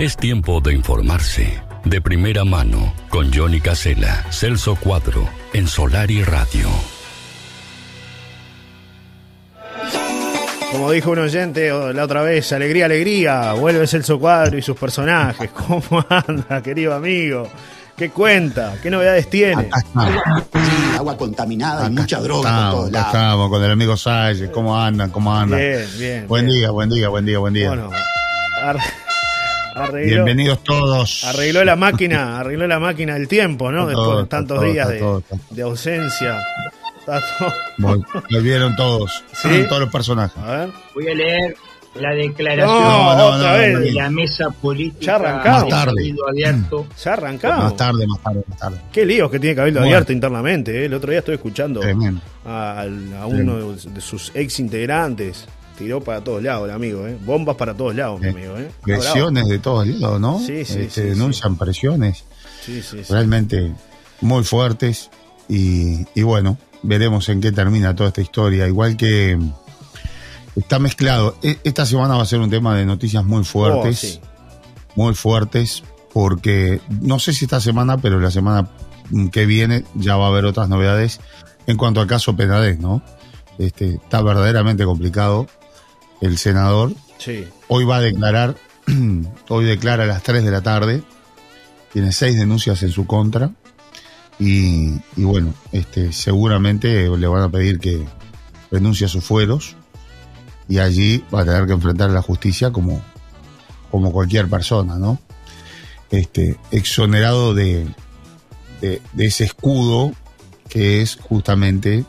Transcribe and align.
Es 0.00 0.16
tiempo 0.16 0.60
de 0.60 0.72
informarse. 0.72 1.62
De 1.84 2.00
primera 2.00 2.44
mano, 2.44 2.92
con 3.08 3.32
Johnny 3.32 3.60
Casella, 3.60 4.26
Celso 4.32 4.74
Cuadro, 4.74 5.28
en 5.52 5.68
Solar 5.68 6.10
y 6.10 6.24
Radio. 6.24 6.68
Como 10.72 10.90
dijo 10.90 11.12
un 11.12 11.20
oyente 11.20 11.70
la 11.70 12.02
otra 12.02 12.22
vez, 12.22 12.52
alegría, 12.52 12.86
alegría, 12.86 13.52
vuelve 13.52 13.86
Celso 13.86 14.18
Cuadro 14.18 14.58
y 14.58 14.62
sus 14.62 14.76
personajes. 14.76 15.48
¿Cómo 15.68 16.04
anda, 16.08 16.60
querido 16.60 16.92
amigo? 16.92 17.48
¿Qué 18.00 18.08
cuenta? 18.08 18.76
¿Qué 18.82 18.90
novedades 18.90 19.28
tiene? 19.28 19.68
agua 20.96 21.18
contaminada 21.18 21.86
y 21.86 21.90
mucha 21.90 22.18
droga 22.20 22.48
estamos, 22.48 22.70
por 22.70 22.78
todos 22.80 22.92
lados. 22.92 23.06
estamos 23.08 23.50
con 23.50 23.62
el 23.62 23.70
amigo 23.72 23.94
Salles. 23.98 24.48
¿Cómo 24.48 24.80
andan? 24.80 25.10
¿Cómo 25.10 25.36
andan? 25.36 25.60
Bien, 25.60 25.86
bien. 25.98 26.26
Buen 26.26 26.46
bien. 26.46 26.56
día, 26.60 26.70
buen 26.70 26.88
día, 26.88 27.08
buen 27.10 27.26
día, 27.26 27.38
buen 27.38 27.52
día. 27.52 27.68
Bueno, 27.68 27.90
ar- 28.64 28.78
arregló, 29.74 30.24
Bienvenidos 30.24 30.64
todos. 30.64 31.24
arregló 31.24 31.62
la 31.62 31.76
máquina, 31.76 32.40
arregló 32.40 32.66
la 32.66 32.78
máquina 32.80 33.12
del 33.14 33.28
tiempo, 33.28 33.70
¿no? 33.70 33.86
Después 33.86 34.06
todo, 34.08 34.22
de 34.22 34.28
tantos 34.28 34.56
todo, 34.60 34.64
días 34.72 34.78
está 34.86 34.92
de, 34.94 34.98
todo, 34.98 35.18
está 35.18 35.36
de 35.50 35.62
ausencia. 35.62 36.38
Está 37.00 37.20
todo- 37.38 37.52
Vol- 37.78 38.06
Volvieron 38.30 38.76
todos. 38.76 39.22
¿Sí? 39.34 39.64
Todos 39.68 39.82
los 39.82 39.92
personajes. 39.92 40.42
A 40.42 40.50
ver. 40.52 40.68
Voy 40.94 41.06
a 41.06 41.14
leer 41.14 41.54
la 41.94 42.10
declaración 42.14 42.66
No, 42.82 43.16
no, 43.16 43.26
otra 43.26 43.52
no, 43.52 43.58
vez. 43.58 43.72
no, 43.74 43.80
de 43.80 43.92
la 43.92 44.10
mesa 44.10 44.50
política 44.50 45.04
Ya 45.06 45.14
arrancamos. 45.16 45.60
Más 45.62 45.68
tarde. 45.84 46.14
Abierto. 46.28 46.86
Ya 47.04 47.12
arrancamos. 47.12 47.64
Más 47.64 47.76
tarde, 47.76 48.06
más 48.06 48.20
tarde, 48.22 48.44
más 48.48 48.58
tarde. 48.58 48.80
Qué 48.92 49.04
líos 49.04 49.30
que 49.30 49.40
tiene 49.40 49.56
Cabildo 49.56 49.80
Bueno. 49.80 49.94
Abierto 49.96 50.12
internamente. 50.12 50.82
¿eh? 50.82 50.84
El 50.86 50.94
otro 50.94 51.10
día 51.10 51.18
estuve 51.18 51.34
escuchando 51.36 51.80
a, 52.44 52.80
al- 52.80 53.14
a 53.16 53.26
uno 53.26 53.72
de, 53.74 53.90
de 53.90 54.00
sus 54.00 54.30
ex 54.34 54.60
integrantes. 54.60 55.46
Tiró 55.76 56.00
para 56.02 56.22
todos 56.22 56.42
lados 56.42 56.68
el 56.68 56.74
amigo, 56.74 57.06
¿eh? 57.08 57.16
Bombas 57.24 57.56
para 57.56 57.72
todos 57.74 57.94
lados, 57.94 58.20
mi 58.20 58.26
Eh, 58.26 58.30
amigo, 58.30 58.58
¿eh? 58.58 58.70
Presiones 58.82 59.48
de 59.48 59.58
todos 59.58 59.86
lados, 59.86 60.20
¿no? 60.20 60.38
Sí, 60.38 60.64
sí, 60.66 60.80
Este, 60.80 60.90
sí, 60.90 61.00
denuncian 61.08 61.56
presiones 61.56 62.24
Sí, 62.64 62.82
sí, 62.82 62.98
sí. 63.02 63.10
realmente 63.12 63.72
muy 64.20 64.44
fuertes. 64.44 65.08
Y, 65.48 66.06
y 66.14 66.22
bueno, 66.22 66.58
veremos 66.82 67.28
en 67.30 67.40
qué 67.40 67.50
termina 67.50 67.96
toda 67.96 68.10
esta 68.10 68.20
historia. 68.20 68.68
Igual 68.68 68.96
que 68.98 69.36
mm, 69.36 69.52
está 70.56 70.78
mezclado. 70.78 71.36
E- 71.42 71.58
Esta 71.64 71.86
semana 71.86 72.16
va 72.16 72.22
a 72.22 72.26
ser 72.26 72.40
un 72.40 72.50
tema 72.50 72.76
de 72.76 72.84
noticias 72.86 73.24
muy 73.24 73.44
fuertes. 73.44 73.96
Oh, 74.02 74.06
sí. 74.06 74.20
muy 74.96 75.14
fuertes 75.14 75.82
porque 76.12 76.80
no 77.00 77.18
sé 77.20 77.32
si 77.32 77.44
esta 77.44 77.60
semana, 77.60 77.96
pero 77.98 78.18
la 78.20 78.30
semana 78.30 78.68
que 79.32 79.46
viene 79.46 79.84
ya 79.94 80.16
va 80.16 80.26
a 80.26 80.28
haber 80.28 80.44
otras 80.44 80.68
novedades 80.68 81.20
en 81.66 81.76
cuanto 81.76 82.00
al 82.00 82.06
caso 82.06 82.34
Penadez, 82.36 82.78
¿no? 82.80 83.02
Este, 83.58 83.94
está 83.94 84.20
verdaderamente 84.22 84.84
complicado. 84.84 85.46
El 86.20 86.36
senador 86.38 86.92
Sí. 87.18 87.44
hoy 87.68 87.84
va 87.84 87.96
a 87.96 88.00
declarar, 88.00 88.56
hoy 89.48 89.64
declara 89.64 90.04
a 90.04 90.06
las 90.06 90.22
3 90.22 90.42
de 90.44 90.50
la 90.50 90.62
tarde, 90.62 91.02
tiene 91.92 92.12
seis 92.12 92.36
denuncias 92.36 92.82
en 92.82 92.90
su 92.90 93.06
contra 93.06 93.50
y, 94.38 94.94
y 95.16 95.24
bueno, 95.24 95.54
este, 95.72 96.12
seguramente 96.12 97.08
le 97.08 97.26
van 97.26 97.42
a 97.42 97.48
pedir 97.50 97.78
que 97.78 98.04
renuncie 98.70 99.06
a 99.06 99.08
sus 99.08 99.24
fueros 99.24 99.76
y 100.70 100.78
allí 100.78 101.24
va 101.34 101.40
a 101.40 101.44
tener 101.44 101.66
que 101.66 101.72
enfrentar 101.72 102.10
a 102.10 102.12
la 102.12 102.22
justicia 102.22 102.70
como, 102.70 103.02
como 103.90 104.12
cualquier 104.12 104.48
persona, 104.48 104.96
¿no? 104.96 105.18
Este, 106.10 106.56
exonerado 106.70 107.54
de, 107.54 107.88
de, 108.80 109.00
ese 109.18 109.44
escudo 109.44 110.12
que 110.68 111.02
es 111.02 111.16
justamente 111.16 112.04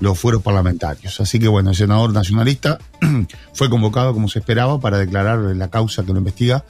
los 0.00 0.18
fueros 0.18 0.42
parlamentarios. 0.42 1.20
Así 1.20 1.38
que 1.38 1.46
bueno, 1.46 1.70
el 1.70 1.76
senador 1.76 2.12
nacionalista 2.12 2.78
fue 3.54 3.70
convocado 3.70 4.12
como 4.12 4.28
se 4.28 4.40
esperaba 4.40 4.80
para 4.80 4.98
declarar 4.98 5.38
la 5.38 5.70
causa 5.70 6.04
que 6.04 6.12
lo 6.12 6.18
investiga 6.18 6.64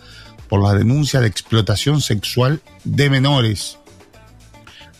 por 0.50 0.62
la 0.62 0.74
denuncia 0.74 1.20
de 1.20 1.28
explotación 1.28 2.02
sexual 2.02 2.60
de 2.84 3.08
menores. 3.08 3.78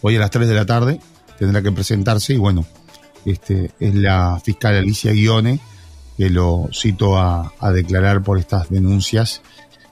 Hoy 0.00 0.16
a 0.16 0.20
las 0.20 0.30
3 0.30 0.48
de 0.48 0.54
la 0.54 0.64
tarde 0.64 0.98
tendrá 1.38 1.60
que 1.60 1.72
presentarse 1.72 2.32
y 2.32 2.38
bueno, 2.38 2.64
este 3.26 3.70
es 3.78 3.94
la 3.94 4.40
fiscal 4.42 4.76
Alicia 4.76 5.12
Guione 5.12 5.60
que 6.16 6.30
lo 6.30 6.68
citó 6.72 7.18
a, 7.18 7.52
a 7.58 7.70
declarar 7.70 8.22
por 8.22 8.38
estas 8.38 8.68
denuncias 8.70 9.42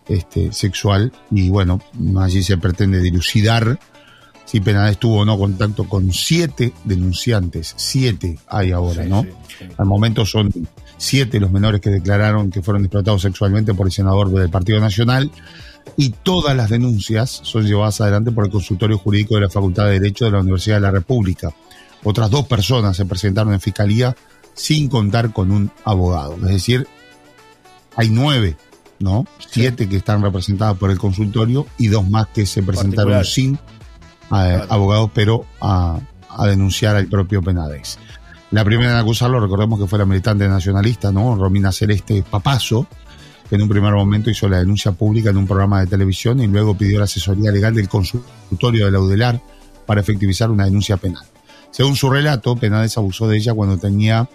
este, 0.08 0.53
sexual 0.53 1.12
y 1.31 1.50
bueno, 1.50 1.81
allí 2.19 2.42
se 2.42 2.56
pretende 2.58 3.00
dilucidar 3.00 3.78
si 4.44 4.60
Penades 4.60 4.98
tuvo 4.98 5.20
o 5.20 5.25
no 5.25 5.38
contacto 5.38 5.88
con 5.88 6.12
siete 6.12 6.72
denunciantes, 6.84 7.72
siete 7.76 8.36
hay 8.48 8.72
ahora, 8.72 9.04
Sí, 9.04 9.09
¿no? 9.09 9.22
sí, 9.22 9.28
sí. 9.60 9.64
Al 9.78 9.86
momento 9.86 10.26
son 10.26 10.53
siete 10.97 11.38
los 11.38 11.53
menores 11.53 11.80
que 11.80 11.91
declararon 11.91 12.50
que 12.50 12.60
fueron 12.60 12.82
explotados 12.84 13.22
sexualmente 13.22 13.75
por 13.75 13.86
el 13.86 13.92
senador 13.92 14.28
del 14.30 14.50
Partido 14.50 14.80
Nacional 14.80 15.30
y 15.97 16.10
todas 16.10 16.56
las 16.56 16.69
denuncias 16.69 17.30
son 17.44 17.64
llevadas 17.64 18.00
adelante 18.00 18.32
por 18.32 18.44
el 18.44 18.50
consultorio 18.50 18.98
jurídico 18.98 19.36
de 19.36 19.42
la 19.42 19.50
Facultad 19.50 19.86
de 19.86 20.00
Derecho 20.00 20.25
de 20.25 20.32
la 20.32 20.41
Universidad 20.41 20.76
de 20.76 20.80
la 20.82 20.91
República. 20.91 21.54
Otras 22.03 22.28
dos 22.30 22.47
personas 22.47 22.97
se 22.97 23.06
presentaron 23.06 23.53
en 23.53 23.60
fiscalía 23.60 24.16
sin 24.60 24.88
contar 24.88 25.32
con 25.32 25.50
un 25.50 25.71
abogado. 25.84 26.34
Es 26.34 26.53
decir, 26.53 26.87
hay 27.97 28.10
nueve, 28.10 28.56
¿no? 28.98 29.25
Siete 29.38 29.88
que 29.88 29.97
están 29.97 30.22
representadas 30.22 30.76
por 30.76 30.91
el 30.91 30.98
consultorio 30.98 31.66
y 31.78 31.88
dos 31.88 32.09
más 32.09 32.28
que 32.28 32.44
se 32.44 32.62
presentaron 32.62 33.12
Particular. 33.12 33.26
sin 33.26 33.59
eh, 34.37 34.62
abogados, 34.69 35.10
pero 35.15 35.47
a, 35.62 35.98
a 36.28 36.47
denunciar 36.47 36.94
al 36.97 37.06
propio 37.06 37.43
Penades. 37.43 37.98
La 38.50 38.62
primera 38.62 38.93
en 38.93 38.98
acusarlo, 38.98 39.41
recordemos 39.41 39.81
que 39.81 39.87
fue 39.87 39.98
la 39.98 40.04
militante 40.04 40.47
nacionalista, 40.47 41.10
¿no? 41.10 41.37
Romina 41.37 41.72
Celeste 41.72 42.22
Papazo, 42.28 42.87
que 43.48 43.54
en 43.54 43.62
un 43.62 43.69
primer 43.69 43.94
momento 43.94 44.28
hizo 44.28 44.47
la 44.47 44.59
denuncia 44.59 44.92
pública 44.92 45.31
en 45.31 45.38
un 45.38 45.47
programa 45.47 45.81
de 45.81 45.87
televisión 45.87 46.38
y 46.41 46.48
luego 46.48 46.77
pidió 46.77 46.98
la 46.98 47.04
asesoría 47.04 47.50
legal 47.50 47.75
del 47.75 47.88
consultorio 47.88 48.84
de 48.84 48.91
la 48.92 49.00
UDELAR 49.00 49.41
para 49.87 50.03
efectivizar 50.03 50.50
una 50.50 50.66
denuncia 50.66 50.98
penal. 50.98 51.25
Según 51.71 51.97
su 51.97 52.10
relato, 52.10 52.56
Penades 52.56 52.98
abusó 52.98 53.27
de 53.27 53.38
ella 53.38 53.54
cuando 53.54 53.78
tenía 53.78 54.28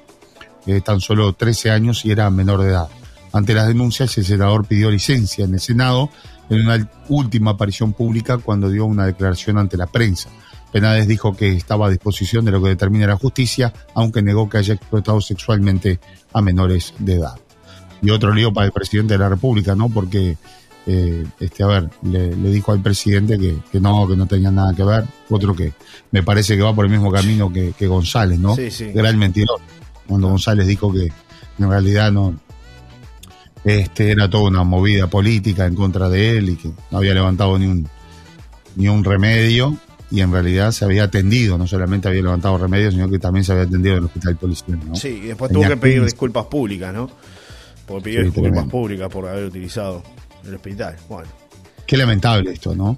tan 0.84 1.00
solo 1.00 1.34
13 1.34 1.72
años 1.72 2.06
y 2.06 2.12
era 2.12 2.30
menor 2.30 2.62
de 2.62 2.70
edad. 2.70 2.90
Ante 3.32 3.54
las 3.54 3.68
denuncias, 3.68 4.18
el 4.18 4.26
senador 4.26 4.66
pidió 4.66 4.90
licencia 4.90 5.46
en 5.46 5.54
el 5.54 5.60
Senado 5.60 6.10
en 6.50 6.62
una 6.62 6.90
última 7.10 7.52
aparición 7.52 7.94
pública 7.94 8.38
cuando 8.38 8.70
dio 8.70 8.86
una 8.86 9.06
declaración 9.06 9.58
ante 9.58 9.78
la 9.78 9.88
prensa. 9.88 10.30
Penades 10.72 11.08
dijo 11.08 11.36
que 11.36 11.54
estaba 11.54 11.88
a 11.88 11.90
disposición 11.90 12.44
de 12.46 12.52
lo 12.52 12.62
que 12.62 12.70
determine 12.70 13.08
la 13.08 13.16
justicia, 13.16 13.74
aunque 13.94 14.22
negó 14.22 14.50
que 14.50 14.58
haya 14.58 14.74
explotado 14.74 15.22
sexualmente 15.22 16.00
a 16.34 16.42
menores 16.42 16.94
de 17.00 17.16
edad. 17.16 17.36
Y 18.02 18.10
otro 18.10 18.34
lío 18.34 18.54
para 18.54 18.68
el 18.68 18.74
presidente 18.74 19.14
de 19.14 19.20
la 19.20 19.30
República, 19.30 19.74
¿no? 19.74 19.90
Porque, 19.90 20.38
eh, 20.86 21.26
este, 21.40 21.64
a 21.64 21.68
ver, 21.68 21.90
le, 22.04 22.36
le 22.36 22.50
dijo 22.52 22.74
al 22.74 22.82
presidente 22.82 23.40
que, 23.40 23.56
que 23.72 23.80
no, 23.80 24.06
que 24.08 24.18
no 24.18 24.28
tenía 24.28 24.52
nada 24.52 24.74
que 24.74 24.84
ver. 24.84 25.06
Otro 25.30 25.56
que 25.56 25.74
me 26.12 26.24
parece 26.24 26.58
que 26.58 26.62
va 26.62 26.76
por 26.76 26.86
el 26.86 26.92
mismo 26.92 27.12
camino 27.12 27.52
que, 27.52 27.74
que 27.78 27.88
González, 27.88 28.38
¿no? 28.38 28.56
Sí, 28.56 28.70
sí. 28.70 28.92
Gran 28.92 29.18
mentiroso. 29.18 29.64
Cuando 30.08 30.28
González 30.30 30.68
dijo 30.68 30.92
que 30.94 31.12
en 31.60 31.70
realidad 31.70 32.12
no, 32.12 32.36
este 33.64 34.12
era 34.12 34.30
toda 34.30 34.50
una 34.50 34.64
movida 34.64 35.08
política 35.08 35.66
en 35.66 35.76
contra 35.76 36.10
de 36.10 36.38
él 36.38 36.50
y 36.50 36.56
que 36.56 36.70
no 36.92 36.98
había 37.00 37.14
levantado 37.14 37.58
ni 37.58 37.66
un 37.66 37.88
ni 38.76 38.88
un 38.90 39.04
remedio 39.04 39.78
y 40.12 40.22
en 40.22 40.32
realidad 40.32 40.72
se 40.72 40.86
había 40.86 41.06
atendido, 41.06 41.58
no 41.58 41.66
solamente 41.66 42.08
había 42.08 42.22
levantado 42.22 42.58
remedios, 42.58 42.94
sino 42.94 43.10
que 43.10 43.18
también 43.20 43.44
se 43.44 43.54
había 43.54 43.64
atendido 43.64 43.94
en 43.96 44.00
el 44.00 44.06
hospital 44.06 44.36
policial, 44.36 44.80
¿no? 44.86 44.96
Sí, 44.96 45.08
y 45.24 45.28
después 45.28 45.50
Tenía 45.50 45.68
tuvo 45.68 45.76
que 45.76 45.82
pedir 45.82 45.96
15. 45.96 46.06
disculpas 46.06 46.46
públicas, 46.46 46.94
¿no? 46.94 47.10
Porque 47.88 48.04
pidió 48.04 48.20
Sí, 48.20 48.26
disculpas 48.26 48.52
tremendo. 48.52 48.72
públicas 48.72 49.10
por 49.10 49.28
haber 49.28 49.46
utilizado 49.46 50.04
el 50.46 50.56
hospital. 50.56 50.96
Bueno. 51.10 51.30
Qué 51.88 51.98
lamentable 51.98 52.52
esto, 52.52 52.76
¿no? 52.76 52.98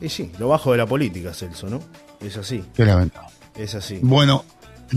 Y 0.00 0.08
sí, 0.08 0.30
lo 0.38 0.48
bajo 0.48 0.70
de 0.72 0.78
la 0.78 0.86
política, 0.86 1.32
Celso, 1.34 1.68
¿no? 1.68 1.80
Es 2.20 2.36
así, 2.36 2.62
Qué 2.74 2.84
lamentable. 2.84 3.28
es 3.56 3.74
así. 3.74 3.98
Bueno, 4.02 4.44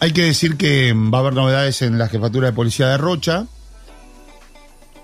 hay 0.00 0.12
que 0.12 0.22
decir 0.22 0.56
que 0.56 0.92
va 0.92 1.18
a 1.18 1.20
haber 1.20 1.34
novedades 1.34 1.82
en 1.82 1.98
la 1.98 2.08
jefatura 2.08 2.48
de 2.48 2.52
policía 2.52 2.88
de 2.88 2.98
Rocha. 2.98 3.46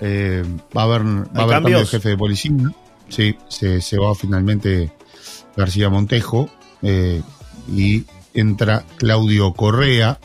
Eh, 0.00 0.44
va 0.76 0.82
a 0.82 0.84
haber, 0.84 1.02
va 1.02 1.40
a 1.40 1.42
haber 1.42 1.56
cambio 1.56 1.78
de 1.78 1.86
jefe 1.86 2.10
de 2.10 2.16
policía. 2.16 2.52
Sí, 3.08 3.36
se, 3.48 3.80
se 3.80 3.98
va 3.98 4.14
finalmente 4.14 4.92
García 5.56 5.90
Montejo 5.90 6.48
eh, 6.82 7.22
y 7.68 8.04
entra 8.34 8.84
Claudio 8.96 9.52
Correa, 9.52 10.18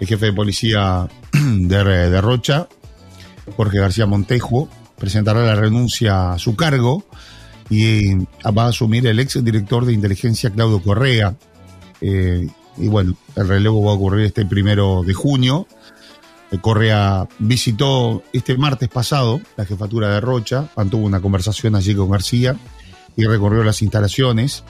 el 0.00 0.06
jefe 0.06 0.26
de 0.26 0.32
policía 0.32 1.08
de, 1.32 1.84
de 1.84 2.20
Rocha. 2.20 2.68
Jorge 3.56 3.78
García 3.78 4.06
Montejo 4.06 4.68
presentará 4.98 5.40
la 5.40 5.54
renuncia 5.54 6.32
a 6.32 6.38
su 6.38 6.56
cargo 6.56 7.04
y 7.68 8.14
va 8.16 8.64
a 8.64 8.68
asumir 8.68 9.06
el 9.06 9.20
ex 9.20 9.42
director 9.44 9.84
de 9.84 9.92
inteligencia 9.92 10.50
Claudio 10.50 10.82
Correa. 10.82 11.34
Eh, 12.00 12.48
y 12.76 12.88
bueno, 12.88 13.14
el 13.36 13.48
relevo 13.48 13.84
va 13.84 13.92
a 13.92 13.94
ocurrir 13.94 14.26
este 14.26 14.44
primero 14.44 15.02
de 15.04 15.14
junio. 15.14 15.66
Eh, 16.50 16.58
Correa 16.60 17.28
visitó 17.38 18.22
este 18.32 18.56
martes 18.56 18.88
pasado 18.88 19.40
la 19.56 19.64
jefatura 19.64 20.08
de 20.08 20.20
Rocha, 20.20 20.68
mantuvo 20.76 21.06
una 21.06 21.20
conversación 21.20 21.74
allí 21.74 21.94
con 21.94 22.10
García 22.10 22.56
y 23.16 23.24
recorrió 23.24 23.62
las 23.64 23.82
instalaciones. 23.82 24.64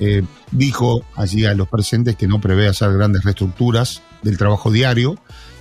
Eh, 0.00 0.24
dijo 0.50 1.04
allí 1.14 1.44
a 1.44 1.54
los 1.54 1.68
presentes 1.68 2.16
que 2.16 2.26
no 2.26 2.40
prevé 2.40 2.66
hacer 2.66 2.92
grandes 2.92 3.22
reestructuras 3.22 4.02
del 4.22 4.36
trabajo 4.36 4.70
diario, 4.70 5.16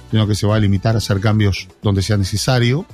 sino 0.09 0.27
que 0.27 0.35
se 0.35 0.47
va 0.47 0.55
a 0.55 0.59
limitar 0.59 0.95
a 0.95 0.97
hacer 0.97 1.19
cambios 1.19 1.67
donde 1.81 2.01
sea 2.01 2.17
necesario. 2.17 2.85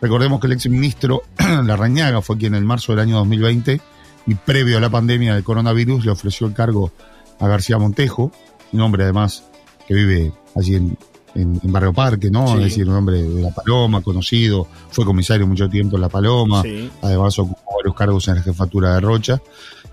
Recordemos 0.00 0.40
que 0.40 0.48
el 0.48 0.54
ex 0.54 0.68
ministro 0.68 1.22
Larrañaga 1.64 2.22
fue 2.22 2.36
quien 2.36 2.54
en 2.54 2.66
marzo 2.66 2.92
del 2.92 3.00
año 3.00 3.16
2020 3.18 3.80
y 4.26 4.34
previo 4.34 4.78
a 4.78 4.80
la 4.80 4.90
pandemia 4.90 5.34
del 5.34 5.44
coronavirus 5.44 6.04
le 6.04 6.10
ofreció 6.10 6.46
el 6.46 6.54
cargo 6.54 6.92
a 7.42 7.48
García 7.48 7.76
Montejo, 7.78 8.32
un 8.72 8.80
hombre 8.80 9.04
además 9.04 9.44
que 9.86 9.94
vive 9.94 10.32
allí 10.56 10.76
en, 10.76 10.96
en- 11.34 11.60
en 11.62 11.72
Barrio 11.72 11.92
Parque, 11.92 12.30
¿no? 12.30 12.46
Sí. 12.48 12.54
Es 12.58 12.60
decir, 12.64 12.88
un 12.88 12.94
hombre 12.96 13.22
de 13.22 13.42
La 13.42 13.50
Paloma, 13.50 14.00
conocido, 14.00 14.66
fue 14.90 15.04
comisario 15.04 15.46
mucho 15.46 15.68
tiempo 15.68 15.96
en 15.96 16.02
La 16.02 16.08
Paloma, 16.08 16.62
Sí. 16.62 16.90
además 17.02 17.38
ocupó 17.38 17.76
varios 17.78 17.94
cargos 17.94 18.28
en 18.28 18.36
la 18.36 18.42
jefatura 18.42 18.94
de 18.94 19.00
Rocha. 19.00 19.42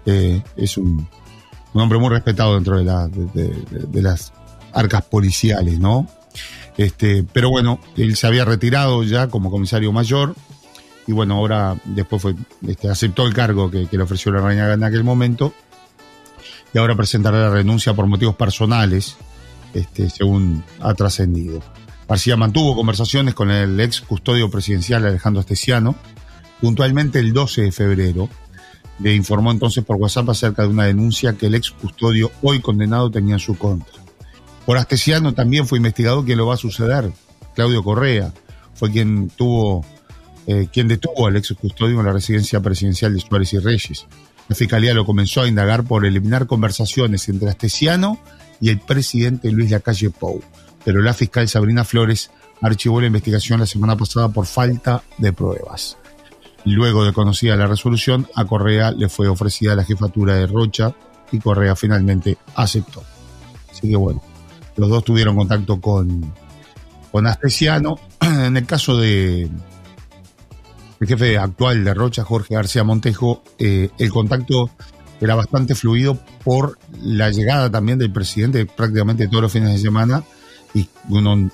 Eh, 0.06 0.42
es 0.56 0.78
un, 0.78 1.08
un 1.74 1.82
hombre 1.82 1.98
muy 2.00 2.10
respetado 2.10 2.56
dentro 2.56 2.78
de, 2.78 2.84
la- 2.86 3.08
de- 3.08 3.26
de- 3.34 3.48
de- 3.72 3.86
de 3.88 4.02
las 4.02 4.32
arcas 4.74 5.04
policiales, 5.04 5.80
¿no? 5.80 6.08
Este, 6.78 7.24
pero 7.34 7.50
bueno, 7.50 7.80
él 7.98 8.16
se 8.16 8.28
había 8.28 8.46
retirado 8.46 9.04
ya 9.04 9.28
como 9.28 9.52
comisario 9.52 9.92
mayor 9.92 10.36
y 11.08 11.12
bueno, 11.12 11.36
ahora 11.36 11.76
después 11.84 12.22
fue, 12.22 12.36
este, 12.68 12.88
aceptó 12.90 13.26
el 13.26 13.34
cargo 13.34 13.70
que, 13.72 13.88
que 13.88 13.98
le 13.98 14.04
ofreció 14.04 14.32
la 14.32 14.40
Reina 14.42 14.72
en 14.72 14.84
aquel 14.84 15.04
momento 15.04 15.54
y 16.74 16.78
ahora 16.78 16.96
presentará 16.96 17.40
la 17.40 17.50
renuncia 17.50 17.94
por 17.94 18.06
motivos 18.08 18.36
personales, 18.36 19.18
este, 19.74 20.10
según 20.10 20.64
ha 20.80 20.94
trascendido. 20.94 21.62
García 22.08 22.36
mantuvo 22.36 22.76
conversaciones 22.76 23.36
con 23.36 23.52
el 23.52 23.80
ex 23.80 24.02
custodio 24.02 24.50
presidencial 24.50 25.06
Alejandro 25.06 25.42
Esteciano, 25.42 25.96
puntualmente 26.60 27.20
el 27.20 27.34
12 27.34 27.64
de 27.64 27.72
febrero. 27.72 28.30
Le 29.00 29.14
informó 29.14 29.52
entonces 29.52 29.84
por 29.84 29.98
WhatsApp 29.98 30.30
acerca 30.30 30.64
de 30.64 30.70
una 30.70 30.86
denuncia 30.86 31.34
que 31.34 31.46
el 31.46 31.56
ex 31.56 31.72
custodio 31.72 32.32
hoy 32.42 32.62
condenado 32.62 33.12
tenía 33.12 33.36
en 33.36 33.40
su 33.40 33.58
contra. 33.58 33.94
Por 34.66 34.78
Astesiano 34.78 35.34
también 35.34 35.68
fue 35.68 35.78
investigado 35.78 36.26
quién 36.26 36.38
lo 36.38 36.48
va 36.48 36.56
a 36.56 36.58
suceder. 36.58 37.12
Claudio 37.56 37.84
Correa 37.84 38.34
fue 38.74 38.92
quien 38.92 39.30
tuvo, 39.30 39.86
eh, 40.48 40.68
quien 40.72 40.88
detuvo 40.88 41.28
al 41.28 41.38
ex 41.38 41.54
custodio 41.54 42.00
en 42.00 42.06
la 42.06 42.14
residencia 42.14 42.60
presidencial 42.60 43.14
de 43.14 43.20
Suárez 43.20 43.54
y 43.54 43.60
Reyes. 43.60 44.08
La 44.50 44.56
fiscalía 44.56 44.96
lo 44.96 45.06
comenzó 45.06 45.42
a 45.42 45.48
indagar 45.48 45.84
por 45.84 46.06
eliminar 46.06 46.48
conversaciones 46.48 47.30
entre 47.30 47.50
Astesiano 47.50 48.20
y 48.60 48.70
el 48.70 48.80
presidente 48.80 49.52
Luis 49.52 49.70
Lacalle 49.70 50.10
Pou. 50.10 50.42
Pero 50.84 51.02
la 51.02 51.14
fiscal 51.14 51.48
Sabrina 51.48 51.84
Flores 51.84 52.32
archivó 52.62 53.00
la 53.00 53.08
investigación 53.08 53.60
la 53.60 53.68
semana 53.68 53.96
pasada 53.96 54.30
por 54.30 54.48
falta 54.48 55.04
de 55.20 55.34
pruebas. 55.34 55.98
Luego 56.66 57.06
de 57.06 57.14
conocida 57.14 57.56
la 57.56 57.68
resolución, 57.68 58.28
a 58.36 58.46
Correa 58.46 58.92
le 58.92 59.08
fue 59.08 59.28
ofrecida 59.28 59.76
la 59.76 59.86
jefatura 59.86 60.36
de 60.36 60.48
Rocha 60.48 60.94
y 61.32 61.40
Correa 61.40 61.76
finalmente 61.76 62.38
aceptó. 62.56 63.04
Así 63.72 63.88
que 63.88 63.96
bueno, 63.96 64.22
los 64.76 64.90
dos 64.90 65.04
tuvieron 65.04 65.36
contacto 65.36 65.80
con, 65.80 66.34
con 67.12 67.28
Astesiano. 67.28 68.00
En 68.22 68.58
el 68.58 68.66
caso 68.66 68.98
de 68.98 69.50
el 71.00 71.08
jefe 71.08 71.38
actual 71.38 71.84
de 71.84 71.94
Rocha, 71.94 72.24
Jorge 72.24 72.56
García 72.56 72.84
Montejo, 72.84 73.42
eh, 73.58 73.90
el 73.98 74.10
contacto 74.10 74.70
era 75.22 75.36
bastante 75.36 75.76
fluido 75.76 76.20
por 76.44 76.78
la 77.02 77.30
llegada 77.30 77.70
también 77.70 77.98
del 77.98 78.12
presidente 78.12 78.66
prácticamente 78.66 79.28
todos 79.28 79.44
los 79.44 79.52
fines 79.52 79.72
de 79.72 79.78
semana 79.80 80.24
y, 80.74 80.88
uno- 81.10 81.50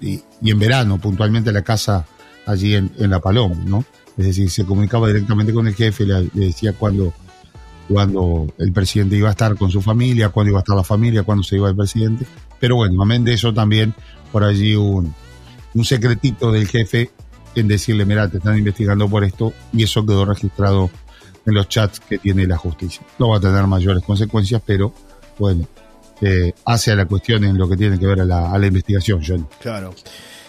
en 0.00 0.58
verano 0.58 0.98
puntualmente 0.98 1.50
a 1.50 1.52
la 1.52 1.62
casa 1.62 2.06
allí 2.46 2.74
en, 2.74 2.92
La 2.98 3.20
Paloma, 3.20 3.56
¿no? 3.64 3.84
Es 4.18 4.26
decir, 4.26 4.50
se 4.50 4.64
comunicaba 4.64 5.08
directamente 5.08 5.52
con 5.52 5.66
el 5.66 5.74
jefe, 5.74 6.04
le, 6.04 6.28
decía 6.34 6.72
cuándo 6.72 7.12
cuando 7.88 8.46
el 8.58 8.72
presidente 8.72 9.16
iba 9.16 9.28
a 9.28 9.32
estar 9.32 9.56
con 9.56 9.70
su 9.70 9.82
familia, 9.82 10.30
cuándo 10.30 10.50
iba 10.50 10.58
a 10.58 10.62
estar 10.62 10.76
la 10.76 10.84
familia, 10.84 11.22
cuándo 11.22 11.42
se 11.42 11.56
iba 11.56 11.68
el 11.68 11.76
presidente. 11.76 12.26
Pero 12.58 12.76
bueno, 12.76 13.02
amén 13.02 13.24
de 13.24 13.34
eso 13.34 13.52
también, 13.52 13.94
por 14.32 14.42
allí 14.44 14.74
un 14.74 15.14
secretito 15.82 16.50
del 16.52 16.66
jefe 16.66 17.10
en 17.60 17.68
decirle, 17.68 18.04
mira, 18.04 18.28
te 18.28 18.38
están 18.38 18.58
investigando 18.58 19.08
por 19.08 19.24
esto, 19.24 19.52
y 19.72 19.82
eso 19.84 20.04
quedó 20.04 20.24
registrado 20.24 20.90
en 21.46 21.54
los 21.54 21.68
chats 21.68 22.00
que 22.00 22.18
tiene 22.18 22.46
la 22.46 22.56
justicia. 22.56 23.02
No 23.18 23.30
va 23.30 23.38
a 23.38 23.40
tener 23.40 23.66
mayores 23.66 24.02
consecuencias, 24.02 24.62
pero 24.64 24.92
bueno, 25.38 25.66
eh, 26.20 26.52
hace 26.64 26.92
a 26.92 26.96
la 26.96 27.06
cuestión 27.06 27.44
en 27.44 27.58
lo 27.58 27.68
que 27.68 27.76
tiene 27.76 27.98
que 27.98 28.06
ver 28.06 28.20
a 28.20 28.24
la, 28.24 28.50
a 28.50 28.58
la 28.58 28.66
investigación, 28.66 29.22
John. 29.26 29.48
Claro. 29.60 29.94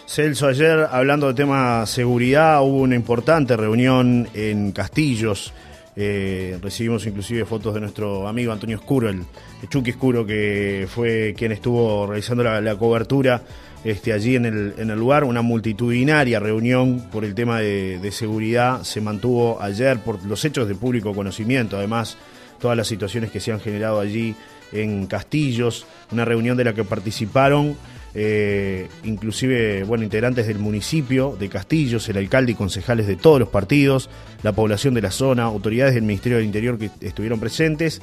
Celso, 0.06 0.46
ayer 0.46 0.86
hablando 0.90 1.26
de 1.26 1.34
tema 1.34 1.84
seguridad, 1.86 2.62
hubo 2.62 2.82
una 2.82 2.94
importante 2.94 3.56
reunión 3.56 4.28
en 4.34 4.72
Castillos. 4.72 5.52
Eh, 5.96 6.58
recibimos 6.62 7.06
inclusive 7.06 7.44
fotos 7.44 7.74
de 7.74 7.80
nuestro 7.80 8.28
amigo 8.28 8.52
Antonio 8.52 8.76
Escuro, 8.76 9.08
el, 9.08 9.24
Chucky 9.68 9.90
Escuro, 9.90 10.24
que 10.24 10.86
fue 10.88 11.34
quien 11.36 11.52
estuvo 11.52 12.06
realizando 12.06 12.44
la 12.44 12.76
cobertura 12.76 13.42
este, 13.86 14.12
allí 14.12 14.34
en 14.34 14.46
el, 14.46 14.74
en 14.78 14.90
el 14.90 14.98
lugar. 14.98 15.22
Una 15.22 15.42
multitudinaria 15.42 16.40
reunión 16.40 17.06
por 17.12 17.24
el 17.24 17.36
tema 17.36 17.60
de, 17.60 18.10
seguridad 18.10 18.82
se 18.82 19.00
mantuvo 19.00 19.62
ayer 19.62 20.00
por 20.00 20.24
los 20.24 20.44
hechos 20.44 20.66
de 20.66 20.74
público 20.74 21.14
conocimiento. 21.14 21.76
Además, 21.76 22.16
todas 22.58 22.76
las 22.76 22.88
situaciones 22.88 23.30
que 23.30 23.38
se 23.38 23.52
han 23.52 23.60
generado 23.60 24.00
allí 24.00 24.34
en 24.72 25.06
Castillos. 25.06 25.86
Una 26.10 26.24
reunión 26.24 26.56
de 26.56 26.64
la 26.64 26.74
que 26.74 26.82
participaron 26.82 27.76
eh, 28.12 28.88
inclusive 29.04 29.84
bueno, 29.84 30.02
integrantes 30.02 30.48
del 30.48 30.58
municipio 30.58 31.36
de 31.38 31.48
Castillos, 31.48 32.08
el 32.08 32.16
alcalde 32.16 32.52
y 32.52 32.54
concejales 32.56 33.06
de 33.06 33.14
todos 33.14 33.38
los 33.38 33.50
partidos, 33.50 34.10
la 34.42 34.52
población 34.52 34.94
de 34.94 35.02
la 35.02 35.12
zona, 35.12 35.44
autoridades 35.44 35.94
del 35.94 36.02
Ministerio 36.02 36.38
del 36.38 36.46
Interior 36.46 36.76
que 36.76 36.90
estuvieron 37.02 37.38
presentes, 37.38 38.02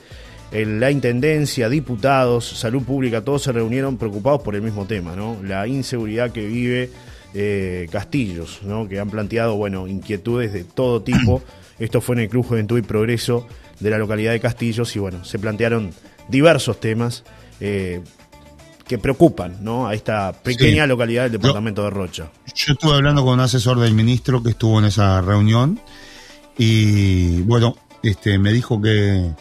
la 0.53 0.91
Intendencia, 0.91 1.67
diputados, 1.69 2.45
salud 2.47 2.83
pública, 2.83 3.21
todos 3.23 3.41
se 3.43 3.51
reunieron 3.51 3.97
preocupados 3.97 4.41
por 4.43 4.55
el 4.55 4.61
mismo 4.61 4.85
tema, 4.85 5.15
¿no? 5.15 5.37
La 5.43 5.67
inseguridad 5.67 6.31
que 6.31 6.45
vive 6.45 6.91
eh, 7.33 7.87
Castillos, 7.91 8.59
¿no? 8.63 8.87
Que 8.87 8.99
han 8.99 9.09
planteado, 9.09 9.55
bueno, 9.55 9.87
inquietudes 9.87 10.53
de 10.53 10.63
todo 10.63 11.01
tipo. 11.01 11.41
Esto 11.79 12.01
fue 12.01 12.15
en 12.17 12.21
el 12.23 12.29
Club 12.29 12.45
Juventud 12.45 12.77
y 12.77 12.83
Progreso 12.83 13.47
de 13.79 13.89
la 13.89 13.97
localidad 13.97 14.31
de 14.31 14.39
Castillos 14.39 14.95
y 14.95 14.99
bueno, 14.99 15.25
se 15.25 15.39
plantearon 15.39 15.89
diversos 16.29 16.79
temas. 16.79 17.23
eh, 17.59 18.01
que 18.87 18.97
preocupan 18.97 19.63
¿no? 19.63 19.87
a 19.87 19.93
esta 19.95 20.33
pequeña 20.33 20.83
Sí. 20.83 20.89
localidad 20.89 21.23
del 21.23 21.31
departamento 21.31 21.83
de 21.85 21.89
Rocha. 21.89 22.29
Yo 22.53 22.73
estuve 22.73 22.93
hablando 22.93 23.23
con 23.23 23.35
un 23.35 23.39
asesor 23.39 23.79
del 23.79 23.93
ministro 23.93 24.43
que 24.43 24.49
estuvo 24.49 24.77
en 24.77 24.83
esa 24.85 25.21
reunión 25.21 25.79
y 26.57 27.41
bueno, 27.43 27.77
este 28.03 28.37
me 28.37 28.51
dijo 28.51 28.81
que 28.81 29.31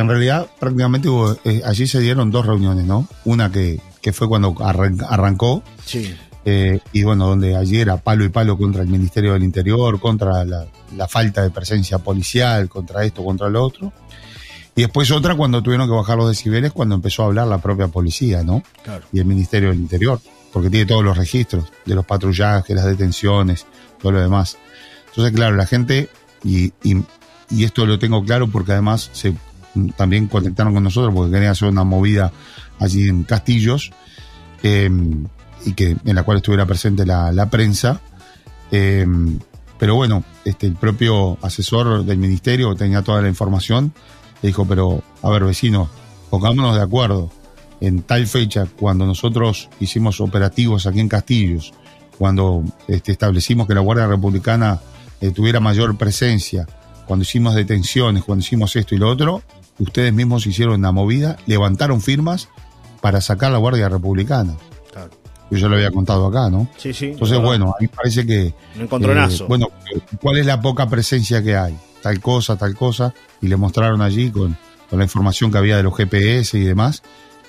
en 0.00 0.08
realidad 0.08 0.46
prácticamente 0.58 1.08
hubo- 1.08 1.38
eh, 1.44 1.62
allí 1.64 1.86
se 1.86 2.00
dieron 2.00 2.30
dos 2.30 2.46
reuniones, 2.46 2.84
¿no? 2.84 3.08
Una 3.24 3.50
que, 3.50 3.80
que 4.00 4.12
fue 4.12 4.28
cuando 4.28 4.54
arran- 4.54 5.04
arrancó 5.08 5.62
Sí, 5.84 6.14
eh, 6.44 6.80
y 6.92 7.02
bueno, 7.02 7.26
donde 7.28 7.56
allí 7.56 7.80
era 7.80 7.96
palo 7.98 8.24
y 8.24 8.28
palo 8.30 8.56
contra 8.56 8.82
el 8.82 8.88
Ministerio 8.88 9.32
del 9.34 9.42
Interior, 9.42 9.98
contra 10.00 10.44
la, 10.44 10.66
la 10.96 11.08
falta 11.08 11.42
de 11.42 11.50
presencia 11.50 11.98
policial, 11.98 12.68
contra 12.68 13.04
esto, 13.04 13.24
contra 13.24 13.48
lo 13.48 13.62
otro. 13.64 13.92
Y 14.74 14.82
después 14.82 15.10
otra 15.10 15.34
cuando 15.34 15.62
tuvieron 15.62 15.88
que 15.88 15.94
bajar 15.94 16.16
los 16.16 16.28
decibeles, 16.28 16.72
cuando 16.72 16.94
empezó 16.94 17.22
a 17.22 17.26
hablar 17.26 17.48
la 17.48 17.58
propia 17.58 17.88
policía, 17.88 18.42
¿no? 18.44 18.62
claro. 18.84 19.04
y 19.12 19.18
el 19.18 19.24
Ministerio 19.24 19.70
del 19.70 19.78
Interior, 19.80 20.20
porque 20.52 20.70
tiene 20.70 20.86
todos 20.86 21.02
los 21.04 21.16
registros 21.18 21.64
de 21.84 21.94
los 21.96 22.06
patrullajes, 22.06 22.74
las 22.76 22.84
detenciones, 22.84 23.66
todo 24.00 24.12
lo 24.12 24.20
demás. 24.20 24.56
Entonces, 25.08 25.34
claro, 25.34 25.56
la 25.56 25.66
gente, 25.66 26.08
y, 26.44 26.66
y, 26.84 27.02
y 27.50 27.64
esto 27.64 27.84
lo 27.86 27.98
tengo 27.98 28.24
claro 28.24 28.46
porque 28.48 28.70
además 28.72 29.10
se 29.12 29.34
también 29.96 30.26
conectaron 30.26 30.74
con 30.74 30.84
nosotros 30.84 31.14
porque 31.14 31.32
querían 31.32 31.52
hacer 31.52 31.68
una 31.68 31.84
movida 31.84 32.32
allí 32.78 33.08
en 33.08 33.24
Castillos, 33.24 33.90
eh, 34.62 34.90
y 35.64 35.72
que 35.72 35.96
en 36.04 36.14
la 36.14 36.22
cual 36.22 36.38
estuviera 36.38 36.66
presente 36.66 37.04
la, 37.04 37.48
prensa. 37.50 38.00
eh, 38.70 39.06
pero 39.78 39.94
bueno, 39.94 40.24
este, 40.44 40.66
el 40.66 40.74
propio 40.74 41.38
asesor 41.40 42.04
del 42.04 42.18
ministerio 42.18 42.74
tenía 42.74 43.02
toda 43.02 43.22
la 43.22 43.28
información, 43.28 43.92
le 44.42 44.48
dijo, 44.48 44.66
pero 44.66 45.02
a 45.22 45.30
ver 45.30 45.44
vecinos, 45.44 45.88
pongámonos 46.30 46.74
de 46.74 46.82
acuerdo 46.82 47.30
en 47.80 48.02
tal 48.02 48.26
fecha, 48.26 48.66
cuando 48.66 49.06
nosotros 49.06 49.68
hicimos 49.78 50.20
operativos 50.20 50.86
aquí 50.86 50.98
en 50.98 51.08
Castillos, 51.08 51.72
cuando 52.18 52.64
este, 52.88 53.12
establecimos 53.12 53.68
que 53.68 53.74
la 53.74 53.80
Guardia 53.80 54.08
Republicana 54.08 54.80
eh, 55.20 55.30
tuviera 55.30 55.60
mayor 55.60 55.96
presencia, 55.96 56.66
cuando 57.06 57.22
hicimos 57.22 57.54
detenciones, 57.54 58.24
cuando 58.24 58.44
hicimos 58.44 58.74
esto 58.74 58.96
y 58.96 58.98
lo 58.98 59.08
otro, 59.08 59.42
ustedes 59.78 60.12
mismos 60.12 60.46
hicieron 60.46 60.74
una 60.74 60.92
movida, 60.92 61.36
levantaron 61.46 62.00
firmas 62.00 62.48
para 63.00 63.20
sacar 63.20 63.52
la 63.52 63.58
Guardia 63.58 63.88
Republicana. 63.88 64.54
claro. 64.92 65.10
Yo 65.50 65.56
ya 65.56 65.68
lo 65.68 65.76
había 65.76 65.90
contado 65.90 66.26
acá, 66.26 66.50
¿no? 66.50 66.68
Sí, 66.76 66.92
sí. 66.92 67.06
Entonces, 67.06 67.40
bueno, 67.40 67.74
ahí 67.80 67.88
parece 67.88 68.26
que... 68.26 68.52
Un 68.76 68.82
encontronazo. 68.82 69.44
eh, 69.44 69.46
bueno, 69.48 69.68
¿cuál 70.20 70.36
es 70.36 70.44
la 70.44 70.60
poca 70.60 70.86
presencia 70.90 71.42
que 71.42 71.56
hay? 71.56 71.74
Tal 72.02 72.20
cosa, 72.20 72.56
tal 72.56 72.74
cosa. 72.74 73.14
Y 73.40 73.48
le 73.48 73.56
mostraron 73.56 74.02
allí 74.02 74.30
con, 74.30 74.58
con 74.90 74.98
la 74.98 75.06
información 75.06 75.50
que 75.50 75.56
había 75.56 75.78
de 75.78 75.82
los 75.84 75.96
GPS 75.96 76.58
y 76.58 76.64
demás. 76.64 77.02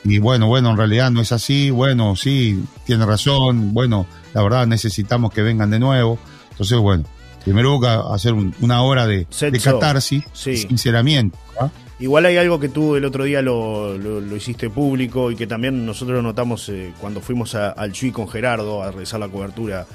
Y 0.05 0.19
bueno, 0.19 0.47
bueno, 0.47 0.69
en 0.69 0.77
realidad 0.77 1.11
no 1.11 1.19
es 1.19 1.33
así. 1.33 1.71
Bueno, 1.71 2.15
sí, 2.15 2.63
tiene 2.85 3.05
razón. 3.05 3.73
Bueno, 3.73 4.05
la 4.33 4.43
verdad 4.43 4.65
necesitamos 4.65 5.33
que 5.33 5.41
vengan 5.41 5.69
de 5.69 5.79
nuevo. 5.79 6.17
Entonces, 6.51 6.77
bueno, 6.77 7.03
primero 7.43 7.73
hubo 7.75 7.81
que 7.81 8.13
hacer 8.15 8.33
un- 8.33 8.55
una 8.61 8.81
hora 8.81 9.07
de, 9.07 9.27
de 9.41 9.59
catarsis, 9.59 10.23
sí. 10.31 10.55
sinceramiento. 10.55 11.37
¿ah? 11.59 11.69
Igual 11.99 12.25
hay 12.25 12.37
algo 12.37 12.59
que 12.59 12.69
tú 12.69 12.95
el 12.95 13.03
otro 13.03 13.25
día 13.25 13.41
lo, 13.41 13.97
lo- 13.97 14.21
lo 14.21 14.35
hiciste 14.35 14.69
público 14.69 15.31
y 15.31 15.35
que 15.35 15.47
también 15.47 15.85
nosotros 15.85 16.23
notamos 16.23 16.69
eh, 16.69 16.93
cuando 17.01 17.19
fuimos 17.19 17.55
a- 17.55 17.71
al 17.71 17.91
Chuy 17.91 18.11
con 18.11 18.27
Gerardo 18.29 18.81
a 18.81 18.91
realizar 18.91 19.19
la 19.19 19.27
cobertura 19.27 19.85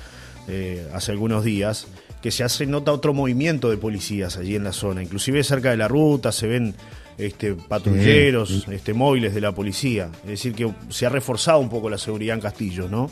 eh, 0.47 0.87
hace 0.93 1.13
algunos 1.13 1.45
días, 1.45 1.87
que 2.21 2.31
se 2.31 2.45
hace 2.45 2.67
nota 2.67 2.93
otro 2.93 3.15
movimiento 3.15 3.71
de 3.71 3.79
policías 3.79 4.37
allí 4.37 4.55
en 4.57 4.65
la 4.65 4.73
zona, 4.73 5.03
inclusive 5.03 5.43
cerca 5.43 5.71
de 5.71 5.79
la 5.79 5.89
ruta 5.89 6.31
se 6.33 6.47
ven 6.47 6.75
este, 7.17 7.55
patrulleros, 7.55 8.67
este, 8.71 8.93
móviles 8.93 9.33
de 9.35 9.41
la 9.41 9.53
policía, 9.53 10.11
es 10.25 10.29
decir 10.31 10.53
que 10.55 10.71
se 10.91 11.07
ha 11.07 11.09
reforzado 11.09 11.61
un 11.61 11.71
poco 11.71 11.89
la 11.89 11.97
seguridad 11.97 12.35
en 12.35 12.43
Castillo, 12.43 12.89
¿no? 12.89 13.11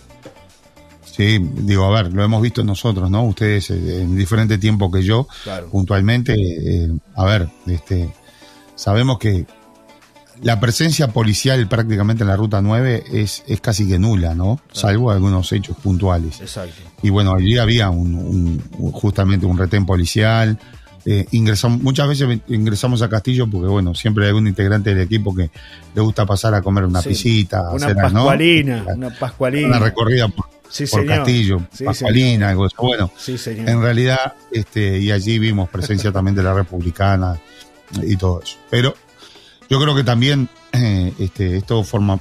Sí, 1.04 1.38
digo, 1.40 1.84
a 1.84 2.02
ver, 2.02 2.12
lo 2.12 2.22
hemos 2.24 2.40
visto 2.42 2.64
nosotros, 2.64 3.10
¿no? 3.10 3.24
Ustedes 3.24 3.70
eh, 3.70 4.02
en 4.02 4.16
diferente 4.16 4.58
tiempo 4.58 4.90
que 4.90 5.02
yo, 5.02 5.26
Claro. 5.44 5.68
puntualmente, 5.70 6.34
eh, 6.34 6.88
a 7.16 7.24
ver, 7.24 7.48
este, 7.66 8.08
sabemos 8.82 9.18
que 9.18 9.46
la 10.42 10.58
presencia 10.58 11.08
policial 11.08 11.68
prácticamente 11.68 12.24
en 12.24 12.28
la 12.28 12.36
ruta 12.36 12.60
9 12.60 13.04
es, 13.12 13.44
es 13.46 13.60
casi 13.60 13.86
que 13.86 13.98
nula, 13.98 14.34
¿no? 14.34 14.58
Salvo 14.72 15.10
algunos 15.12 15.52
hechos 15.52 15.76
puntuales. 15.76 16.40
Exacto. 16.40 16.74
Y 17.02 17.10
bueno, 17.10 17.34
allí 17.34 17.58
había 17.58 17.90
un, 17.90 18.60
justamente 18.92 19.46
un 19.46 19.56
retén 19.56 19.86
policial. 19.86 20.58
Eh, 21.04 21.26
ingresamos, 21.32 21.80
muchas 21.80 22.08
veces 22.08 22.40
ingresamos 22.48 23.02
a 23.02 23.08
Castillo 23.08 23.48
porque, 23.48 23.68
bueno, 23.68 23.94
siempre 23.94 24.24
hay 24.24 24.28
algún 24.30 24.46
integrante 24.48 24.90
del 24.94 25.04
equipo 25.04 25.34
que 25.34 25.50
le 25.94 26.00
gusta 26.00 26.26
pasar 26.26 26.54
a 26.54 26.62
comer 26.62 26.84
una 26.84 27.02
Sí. 27.02 27.10
pisita, 27.10 27.70
Una 27.72 27.86
hacer, 27.86 27.96
¿no? 27.96 28.02
pascualina, 28.24 28.84
una 28.96 29.10
pascualina. 29.10 29.68
una 29.68 29.78
recorrida 29.80 30.28
por, 30.28 30.46
Sí, 30.68 30.86
por 30.86 31.00
señor. 31.02 31.16
Castillo, 31.18 31.62
Sí, 31.72 31.84
Pascualina, 31.84 32.48
algo. 32.50 32.66
Bueno, 32.78 33.10
señor. 33.16 33.68
en 33.68 33.82
realidad, 33.82 34.34
este, 34.52 34.98
y 34.98 35.10
allí 35.12 35.38
vimos 35.38 35.68
presencia 35.68 36.10
también 36.12 36.34
de 36.34 36.42
la 36.42 36.54
republicana 36.54 37.38
y 38.02 38.16
todo 38.16 38.40
eso. 38.42 38.56
Pero 38.70 38.94
yo 39.68 39.80
creo 39.80 39.94
que 39.94 40.04
también 40.04 40.48
eh, 40.72 41.12
este, 41.18 41.56
esto 41.56 41.82
forma, 41.84 42.18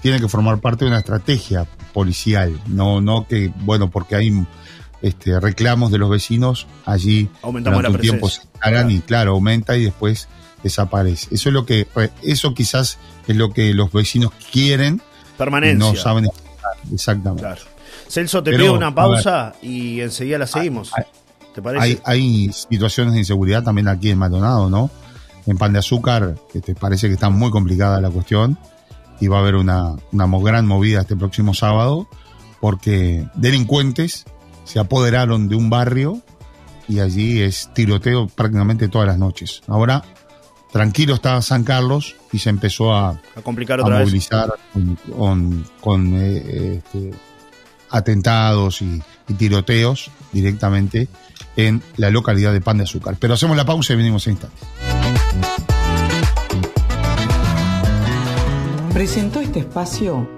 tiene 0.00 0.20
que 0.20 0.28
formar 0.28 0.58
parte 0.60 0.84
de 0.84 0.90
una 0.90 1.00
estrategia 1.00 1.66
policial, 1.92 2.58
no, 2.66 3.00
no 3.00 3.26
que, 3.26 3.52
bueno, 3.60 3.90
porque 3.90 4.14
hay 4.16 4.46
este, 5.02 5.38
reclamos 5.40 5.90
de 5.90 5.98
los 5.98 6.10
vecinos, 6.10 6.66
allí 6.84 7.28
Aumentamos 7.42 7.78
durante 7.78 7.92
la 7.92 7.98
un 7.98 8.02
tiempo 8.02 8.28
se 8.28 8.42
y 8.88 9.00
claro, 9.00 9.32
aumenta 9.32 9.76
y 9.76 9.84
después 9.84 10.28
desaparece. 10.62 11.34
Eso 11.34 11.48
es 11.48 11.52
lo 11.54 11.64
que, 11.66 11.86
eso 12.22 12.54
quizás 12.54 12.98
es 13.26 13.36
lo 13.36 13.50
que 13.52 13.72
los 13.74 13.92
vecinos 13.92 14.32
quieren 14.52 15.00
y 15.34 15.38
Permanencia. 15.38 15.78
no 15.78 15.96
saben 15.96 16.26
explicar. 16.26 16.72
Exactamente. 16.92 17.42
Claro. 17.42 17.62
Celso, 18.08 18.42
te 18.42 18.50
Pero, 18.50 18.64
pido 18.64 18.74
una 18.74 18.94
pausa 18.94 19.54
y 19.62 20.00
enseguida 20.00 20.38
la 20.38 20.46
seguimos. 20.46 20.92
hay- 20.94 21.04
¿Te 21.54 21.62
parece? 21.62 21.84
Hay, 21.84 21.98
hay 22.04 22.52
situaciones 22.52 23.12
de 23.14 23.20
inseguridad 23.20 23.62
también 23.64 23.88
aquí 23.88 24.10
en 24.10 24.18
Maldonado, 24.18 24.68
¿no? 24.70 24.90
En 25.46 25.56
Pan 25.58 25.72
de 25.72 25.78
Azúcar, 25.80 26.36
que 26.52 26.60
te 26.60 26.74
parece 26.74 27.08
que 27.08 27.14
está 27.14 27.30
muy 27.30 27.50
complicada 27.50 28.00
la 28.00 28.10
cuestión 28.10 28.58
y 29.20 29.28
va 29.28 29.38
a 29.38 29.40
haber 29.40 29.56
una, 29.56 29.96
gran 30.12 30.66
movida 30.66 31.00
este 31.00 31.16
próximo 31.16 31.54
sábado 31.54 32.08
porque 32.60 33.26
delincuentes 33.34 34.24
se 34.64 34.78
apoderaron 34.78 35.48
de 35.48 35.56
un 35.56 35.70
barrio 35.70 36.20
y 36.88 37.00
allí 37.00 37.40
es 37.40 37.70
tiroteo 37.74 38.28
prácticamente 38.28 38.88
todas 38.88 39.08
las 39.08 39.18
noches. 39.18 39.62
Ahora, 39.66 40.02
tranquilo 40.72 41.14
está 41.14 41.40
San 41.42 41.64
Carlos 41.64 42.16
y 42.32 42.38
se 42.38 42.50
empezó 42.50 42.94
a, 42.94 43.10
a 43.34 43.42
complicar 43.42 43.80
a 43.80 43.84
vez. 43.84 44.00
movilizar 44.00 44.52
con, 44.72 44.96
con- 45.16 45.66
con, 45.80 46.14
eh, 46.16 46.76
este, 46.84 47.10
atentados 47.90 48.82
y, 48.82 49.02
y 49.28 49.34
tiroteos 49.34 50.10
directamente 50.32 51.08
en 51.66 51.82
la 51.96 52.10
localidad 52.10 52.52
de 52.52 52.60
Pan 52.60 52.78
de 52.78 52.84
Azúcar. 52.84 53.16
Pero 53.18 53.34
hacemos 53.34 53.56
la 53.56 53.64
pausa 53.64 53.92
y 53.92 53.96
venimos 53.96 54.26
en 54.26 54.32
instantes. 54.34 54.60
Presentó 58.92 59.40
este 59.40 59.60
espacio 59.60 60.28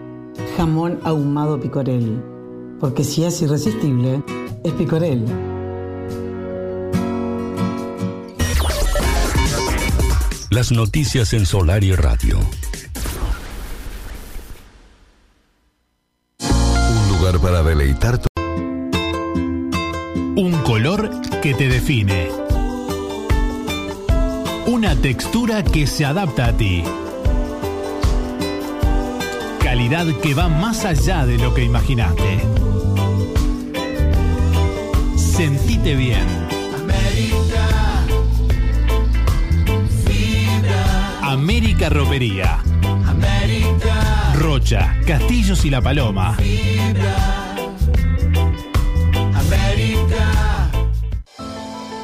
jamón 0.57 1.01
ahumado 1.05 1.61
picorel, 1.61 2.23
porque 2.81 3.05
si 3.05 3.25
es 3.25 3.41
irresistible, 3.43 4.23
es 4.65 4.73
picorel. 4.73 5.25
Las 10.51 10.71
noticias 10.71 11.33
en 11.33 11.47
Solar 11.47 11.83
y 11.83 11.95
Radio. 11.95 12.39
Un 16.41 17.09
lugar 17.09 17.39
para 17.39 17.63
deleitar 17.63 18.19
tu 18.19 18.32
te 21.63 21.69
define. 21.69 22.29
Una 24.67 24.97
textura 24.97 25.63
que 25.63 25.87
se 25.87 26.05
adapta 26.05 26.47
a 26.47 26.57
ti. 26.57 26.83
Calidad 29.63 30.07
que 30.21 30.35
va 30.35 30.49
más 30.49 30.85
allá 30.85 31.25
de 31.25 31.39
lo 31.39 31.55
que 31.55 31.63
imaginaste. 31.63 32.41
Sentite 35.17 35.95
bien. 35.95 36.27
América 41.23 41.91
Ropería. 41.91 42.59
Rocha, 44.35 44.97
Castillos 45.07 45.65
y 45.65 45.71
La 45.71 45.81
Paloma. 45.81 46.37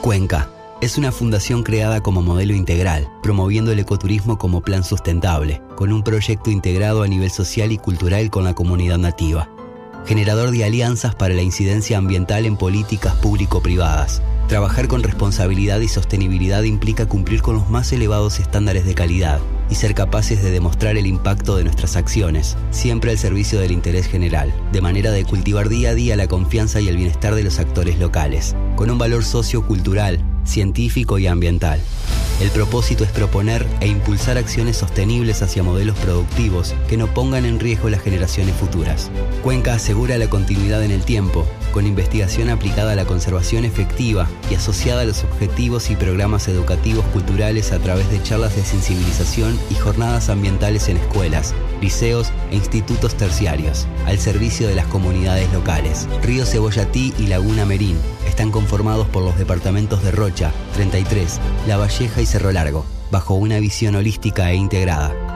Cuenca 0.09 0.49
es 0.81 0.97
una 0.97 1.13
fundación 1.13 1.63
creada 1.63 2.01
como 2.01 2.23
modelo 2.23 2.55
integral, 2.55 3.13
promoviendo 3.23 3.73
el 3.73 3.79
ecoturismo 3.79 4.39
como 4.39 4.63
plan 4.63 4.83
sustentable, 4.83 5.61
con 5.77 5.93
un 5.93 6.03
proyecto 6.03 6.51
integrado 6.51 7.03
a 7.03 7.07
nivel 7.07 7.31
social 7.31 7.73
y 7.73 7.77
cultural 7.77 8.31
con 8.31 8.43
la 8.43 8.55
comunidad 8.55 8.97
nativa. 8.97 9.51
Generador 10.07 10.51
de 10.51 10.65
alianzas 10.65 11.15
para 11.15 11.35
la 11.35 11.43
incidencia 11.43 11.99
ambiental 11.99 12.47
en 12.47 12.57
políticas 12.57 13.17
público-privadas. 13.17 14.23
Trabajar 14.49 14.89
con 14.89 15.03
responsabilidad 15.03 15.81
y 15.81 15.89
sostenibilidad 15.89 16.63
implica 16.63 17.05
cumplir 17.05 17.43
con 17.43 17.57
los 17.57 17.69
más 17.69 17.93
elevados 17.93 18.41
estándares 18.41 18.87
de 18.87 18.95
calidad 18.95 19.41
y 19.71 19.75
ser 19.75 19.95
capaces 19.95 20.43
de 20.43 20.51
demostrar 20.51 20.97
el 20.97 21.07
impacto 21.07 21.57
de 21.57 21.65
nuestras 21.65 21.97
acciones, 21.97 22.57
siempre 22.71 23.11
al 23.11 23.19
servicio 23.19 23.61
del 23.61 23.73
interés 23.73 24.07
general, 24.07 24.53
de 24.73 24.81
manera 24.81 25.11
de 25.11 25.25
cultivar 25.25 25.69
día 25.69 25.91
a 25.91 25.95
día 25.95 26.17
la 26.17 26.29
confianza 26.29 26.81
y 26.81 26.89
el 26.89 26.97
bienestar 26.97 27.35
de 27.35 27.45
los 27.45 27.59
actores 27.59 27.99
locales, 27.99 28.55
con 28.77 28.91
un 28.91 28.99
valor 28.99 29.25
sociocultural, 29.25 30.21
científico 30.45 31.19
y 31.19 31.27
ambiental. 31.27 31.81
El 32.41 32.51
propósito 32.51 33.03
es 33.03 33.11
proponer 33.11 33.67
e 33.81 33.89
impulsar 33.89 34.39
acciones 34.39 34.77
sostenibles 34.77 35.43
hacia 35.43 35.65
modelos 35.65 35.99
productivos 35.99 36.73
que 36.89 36.97
no 36.97 37.13
pongan 37.13 37.45
en 37.45 37.59
riesgo 37.59 37.91
las 37.91 38.01
generaciones 38.01 38.55
futuras. 38.55 39.11
Cuenca 39.43 39.75
asegura 39.75 40.17
la 40.19 40.31
continuidad 40.31 40.85
en 40.85 40.93
el 40.93 41.03
tiempo, 41.03 41.47
con 41.69 41.87
investigación 41.87 42.51
aplicada 42.51 42.93
a 42.93 42.97
la 42.97 43.05
conservación 43.05 43.65
efectiva 43.65 44.29
y 44.51 44.55
asociada 44.55 45.03
a 45.03 45.05
los 45.05 45.25
objetivos 45.25 45.91
y 45.91 45.97
programas 45.97 46.49
educativos 46.49 47.05
culturales 47.07 47.73
a 47.73 47.79
través 47.79 48.11
de 48.11 48.23
charlas 48.23 48.57
de 48.57 48.65
sensibilización 48.65 49.59
y 49.71 49.75
jornadas 49.75 50.29
ambientales 50.29 50.89
en 50.89 50.97
escuelas, 50.97 51.55
liceos 51.81 52.33
e 52.51 52.57
institutos 52.57 53.17
terciarios, 53.17 53.87
al 54.07 54.19
servicio 54.19 54.69
de 54.69 54.75
las 54.75 54.87
comunidades 54.87 55.53
locales. 55.53 56.09
Río 56.23 56.45
Cebollatí 56.45 57.13
y 57.19 57.27
Laguna 57.27 57.65
Merín 57.65 57.97
están 58.27 58.51
conformados 58.51 59.07
por 59.09 59.23
los 59.23 59.39
departamentos 59.39 60.03
de 60.03 60.11
Rocha, 60.11 60.53
33, 60.75 61.41
La 61.67 61.77
Valleja 61.77 62.21
y 62.21 62.27
Cerro 62.27 62.53
Largo, 62.53 62.85
bajo 63.11 63.35
una 63.35 63.59
visión 63.59 63.97
holística 63.97 64.51
e 64.51 64.57
integrada. 64.57 65.28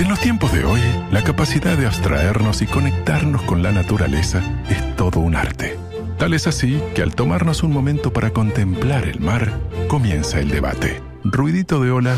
En 0.00 0.08
los 0.08 0.18
tiempos 0.18 0.50
de 0.54 0.64
hoy, 0.64 0.80
la 1.12 1.22
capacidad 1.22 1.76
de 1.76 1.86
abstraernos 1.86 2.62
y 2.62 2.66
conectarnos 2.66 3.42
con 3.42 3.62
la 3.62 3.70
naturaleza 3.70 4.40
es 4.70 4.96
todo 4.96 5.20
un 5.20 5.36
arte. 5.36 5.76
Tal 6.16 6.32
es 6.32 6.46
así 6.46 6.80
que 6.94 7.02
al 7.02 7.14
tomarnos 7.14 7.62
un 7.62 7.70
momento 7.70 8.10
para 8.10 8.30
contemplar 8.30 9.06
el 9.06 9.20
mar, 9.20 9.52
comienza 9.88 10.40
el 10.40 10.48
debate. 10.48 11.02
Ruidito 11.22 11.82
de 11.82 11.90
ola, 11.90 12.16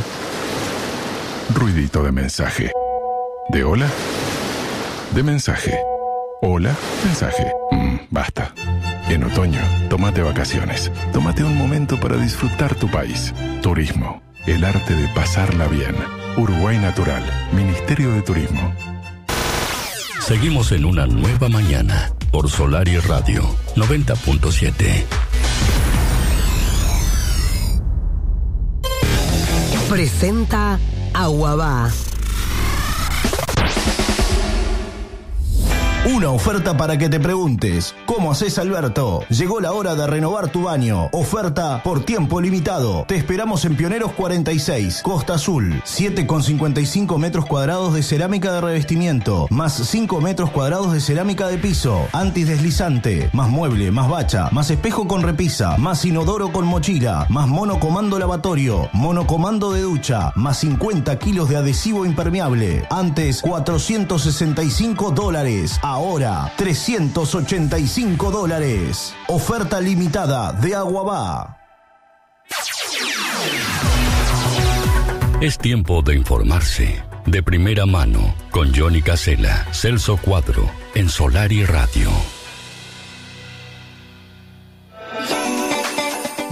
ruidito 1.53 2.05
de 2.05 2.12
mensaje. 2.12 2.71
¿De 3.49 3.65
ola? 3.65 3.89
De 5.12 5.25
mensaje. 5.25 5.77
Hola, 6.41 6.77
mensaje. 7.05 7.53
Mm, 7.73 7.97
basta. 8.11 8.55
En 9.09 9.25
otoño, 9.25 9.61
tómate 9.91 10.23
vacaciones. 10.23 10.93
Tómate 11.12 11.43
un 11.43 11.59
momento 11.59 11.99
para 11.99 12.17
disfrutar 12.17 12.77
tu 12.77 12.89
país. 12.89 13.35
Turismo. 13.61 14.23
El 14.47 14.65
arte 14.65 14.95
de 14.95 15.09
pasarla 15.09 15.67
bien. 15.67 16.22
Uruguay 16.37 16.79
Natural. 16.79 17.23
Ministerio 17.53 18.12
de 18.12 18.23
Turismo. 18.23 18.75
Seguimos 20.21 20.73
en 20.73 20.85
una 20.85 21.07
nueva 21.07 21.49
mañana 21.49 22.11
por 22.31 22.49
Solar 22.49 22.89
y 22.89 22.99
Radio 22.99 23.43
90.7. 23.77 25.05
Presenta 29.91 30.79
Aguabá. 31.12 31.91
Una 36.04 36.30
oferta 36.30 36.76
para 36.76 36.99
que 36.99 37.09
te 37.09 37.21
preguntes, 37.21 37.94
¿cómo 38.06 38.32
haces 38.32 38.59
Alberto? 38.59 39.21
Llegó 39.28 39.61
la 39.61 39.73
hora 39.73 39.94
de 39.94 40.04
renovar 40.09 40.50
tu 40.50 40.64
baño. 40.64 41.09
Oferta 41.12 41.80
por 41.85 42.04
tiempo 42.04 42.40
limitado. 42.40 43.04
Te 43.06 43.14
esperamos 43.14 43.64
en 43.64 43.76
Pioneros 43.76 44.11
46, 44.14 45.00
Costa 45.04 45.35
Azul. 45.35 45.80
7,55 45.85 47.18
metros 47.18 47.47
cuadrados 47.47 47.94
de 47.94 48.02
cerámica 48.02 48.52
de 48.52 48.61
revestimiento, 48.61 49.47
más 49.50 49.75
5 49.75 50.21
metros 50.21 50.50
cuadrados 50.50 50.92
de 50.92 51.00
cerámica 51.00 51.47
de 51.47 51.59
piso, 51.59 52.09
antideslizante, 52.12 53.30
más 53.32 53.49
mueble, 53.49 53.92
más 53.92 54.09
bacha, 54.09 54.49
más 54.50 54.71
espejo 54.71 55.06
con 55.06 55.23
repisa, 55.23 55.76
más 55.78 56.04
inodoro 56.04 56.50
con 56.50 56.66
mochila, 56.66 57.26
más 57.28 57.47
monocomando 57.47 58.18
lavatorio, 58.18 58.90
monocomando 58.92 59.71
de 59.71 59.82
ducha, 59.82 60.32
más 60.35 60.59
50 60.59 61.16
kilos 61.21 61.49
de 61.49 61.59
adhesivo 61.59 62.04
impermeable. 62.04 62.88
Antes 62.90 63.40
465 63.40 65.12
dólares. 65.12 65.78
Ahora, 65.93 66.51
385 66.57 68.31
dólares. 68.31 69.15
Oferta 69.29 69.79
limitada 69.79 70.55
de 70.55 70.75
Aguabá. 70.75 71.59
Es 75.43 75.59
tiempo 75.59 76.01
de 76.01 76.15
informarse. 76.15 77.05
De 77.27 77.43
primera 77.43 77.85
mano, 77.85 78.35
con 78.51 78.75
Johnny 78.75 79.03
Casella, 79.03 79.67
Celso 79.73 80.17
Cuadro, 80.17 80.65
en 80.95 81.11
Solar 81.11 81.53
y 81.53 81.63
Radio. 81.67 82.11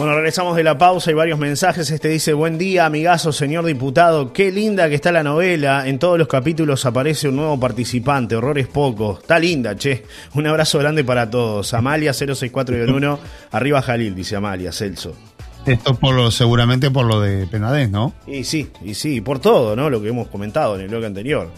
Bueno, 0.00 0.14
regresamos 0.14 0.56
de 0.56 0.64
la 0.64 0.78
pausa 0.78 1.10
y 1.10 1.14
varios 1.14 1.38
mensajes. 1.38 1.90
Este 1.90 2.08
dice, 2.08 2.32
buen 2.32 2.56
día, 2.56 2.86
amigazo, 2.86 3.32
señor 3.32 3.66
diputado. 3.66 4.32
Qué 4.32 4.50
linda 4.50 4.88
que 4.88 4.94
está 4.94 5.12
la 5.12 5.22
novela. 5.22 5.86
En 5.86 5.98
todos 5.98 6.18
los 6.18 6.26
capítulos 6.26 6.86
aparece 6.86 7.28
un 7.28 7.36
nuevo 7.36 7.60
participante, 7.60 8.34
horrores 8.34 8.66
pocos. 8.66 9.20
Está 9.20 9.38
linda, 9.38 9.76
che. 9.76 10.06
Un 10.32 10.46
abrazo 10.46 10.78
grande 10.78 11.04
para 11.04 11.28
todos. 11.28 11.74
Amalia 11.74 12.12
064-1, 12.12 13.18
arriba 13.50 13.82
Jalil, 13.82 14.14
dice 14.14 14.36
Amalia, 14.36 14.72
Celso. 14.72 15.14
Esto 15.66 15.94
por 15.94 16.14
lo, 16.14 16.30
seguramente 16.30 16.90
por 16.90 17.04
lo 17.04 17.20
de 17.20 17.46
Penadez, 17.46 17.90
¿no? 17.90 18.14
Y 18.26 18.44
sí, 18.44 18.70
y 18.82 18.94
sí, 18.94 19.20
por 19.20 19.38
todo, 19.38 19.76
¿no? 19.76 19.90
Lo 19.90 20.00
que 20.00 20.08
hemos 20.08 20.28
comentado 20.28 20.76
en 20.76 20.80
el 20.80 20.88
bloque 20.88 21.04
anterior. 21.04 21.50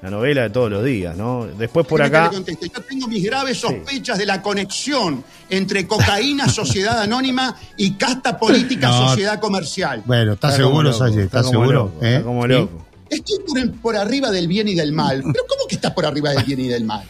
La 0.00 0.10
novela 0.10 0.42
de 0.42 0.50
todos 0.50 0.70
los 0.70 0.84
días, 0.84 1.16
¿no? 1.16 1.46
Después 1.46 1.84
por 1.86 2.00
acá... 2.00 2.30
Yo 2.32 2.82
tengo 2.88 3.08
mis 3.08 3.24
graves 3.24 3.58
sospechas 3.58 4.16
de 4.18 4.26
la 4.26 4.40
conexión 4.40 5.24
entre 5.50 5.86
cocaína, 5.88 6.48
sociedad 6.50 7.00
anónima 7.02 7.56
y 7.76 7.94
casta 7.94 8.38
política, 8.38 8.88
No. 8.88 9.08
sociedad 9.08 9.40
comercial. 9.40 10.02
Bueno, 10.06 10.34
¿estás 10.34 10.52
Está 10.52 10.62
como 10.62 10.76
seguro, 10.82 10.92
Salle? 10.92 11.22
está 11.24 11.38
¿Estás 11.40 11.46
como 11.46 11.60
seguro? 11.60 11.78
loco, 11.94 12.04
¿Eh? 12.04 12.10
está 12.12 12.22
como 12.24 12.42
¿Sí? 12.44 12.48
loco. 12.48 12.86
Estoy 13.10 13.38
por, 13.46 13.80
por 13.80 13.96
arriba 13.96 14.30
del 14.30 14.46
bien 14.46 14.68
y 14.68 14.74
del 14.74 14.92
mal. 14.92 15.22
Pero 15.22 15.44
¿cómo 15.48 15.66
que 15.68 15.74
estás 15.74 15.92
por 15.92 16.06
arriba 16.06 16.30
del 16.30 16.44
bien 16.44 16.60
y 16.60 16.68
del 16.68 16.84
mal? 16.84 17.02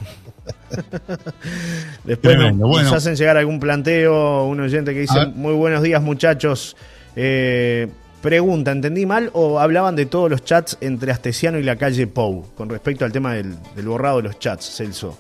Después 2.05 2.21
Tremendo, 2.21 2.67
nos, 2.67 2.71
bueno. 2.71 2.95
hacen 2.95 3.17
llegar 3.17 3.37
algún 3.37 3.61
planteo, 3.61 4.45
un 4.45 4.61
oyente 4.61 4.95
que 4.95 5.01
dice, 5.01 5.27
muy 5.35 5.53
buenos 5.55 5.83
días 5.83 6.03
muchachos. 6.03 6.77
Eh, 7.17 7.89
pregunta, 8.21 8.73
¿entendí 8.73 9.07
mal 9.07 9.31
o 9.33 9.59
hablaban 9.61 9.97
de 9.97 10.07
todos 10.07 10.31
los 10.31 10.45
chats 10.45 10.77
entre 10.81 11.13
Astesiano 11.13 11.59
y 11.59 11.63
la 11.63 11.77
calle 11.77 12.07
Pou 12.07 12.45
con 12.57 12.69
respecto 12.69 13.05
al 13.05 13.13
tema 13.13 13.35
del, 13.35 13.57
del 13.77 13.87
borrado 13.89 14.19
de 14.19 14.25
los 14.25 14.39
chats, 14.39 14.77
Celso? 14.77 15.17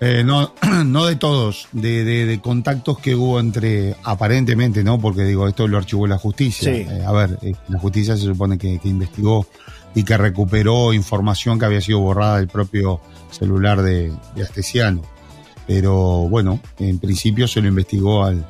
Eh, 0.00 0.22
no, 0.24 0.52
no 0.84 1.06
de 1.06 1.16
todos, 1.16 1.68
de, 1.72 2.04
de- 2.04 2.26
de 2.26 2.40
contactos 2.40 2.98
que 2.98 3.14
hubo 3.14 3.40
entre, 3.40 3.96
aparentemente, 4.04 4.84
¿no? 4.84 5.00
Porque 5.00 5.24
digo, 5.24 5.48
esto 5.48 5.66
lo 5.68 5.78
archivó 5.78 6.06
la 6.06 6.18
justicia. 6.18 6.72
Sí. 6.74 6.86
Eh, 6.88 7.02
a 7.06 7.12
ver, 7.12 7.38
eh, 7.42 7.54
la 7.68 7.78
justicia 7.78 8.14
se 8.16 8.24
supone 8.24 8.58
que, 8.58 8.78
que 8.78 8.88
investigó 8.88 9.46
y 9.94 10.04
que 10.04 10.16
recuperó 10.18 10.92
información 10.92 11.58
que 11.58 11.64
había 11.64 11.80
sido 11.80 12.00
borrada 12.00 12.36
del 12.36 12.48
propio 12.48 13.00
celular 13.30 13.80
de, 13.80 14.12
de 14.34 14.42
Astesiano. 14.42 15.00
Pero 15.66 16.28
bueno, 16.28 16.60
en 16.78 16.98
principio 16.98 17.48
se 17.48 17.60
lo 17.62 17.68
investigó 17.68 18.24
al, 18.24 18.46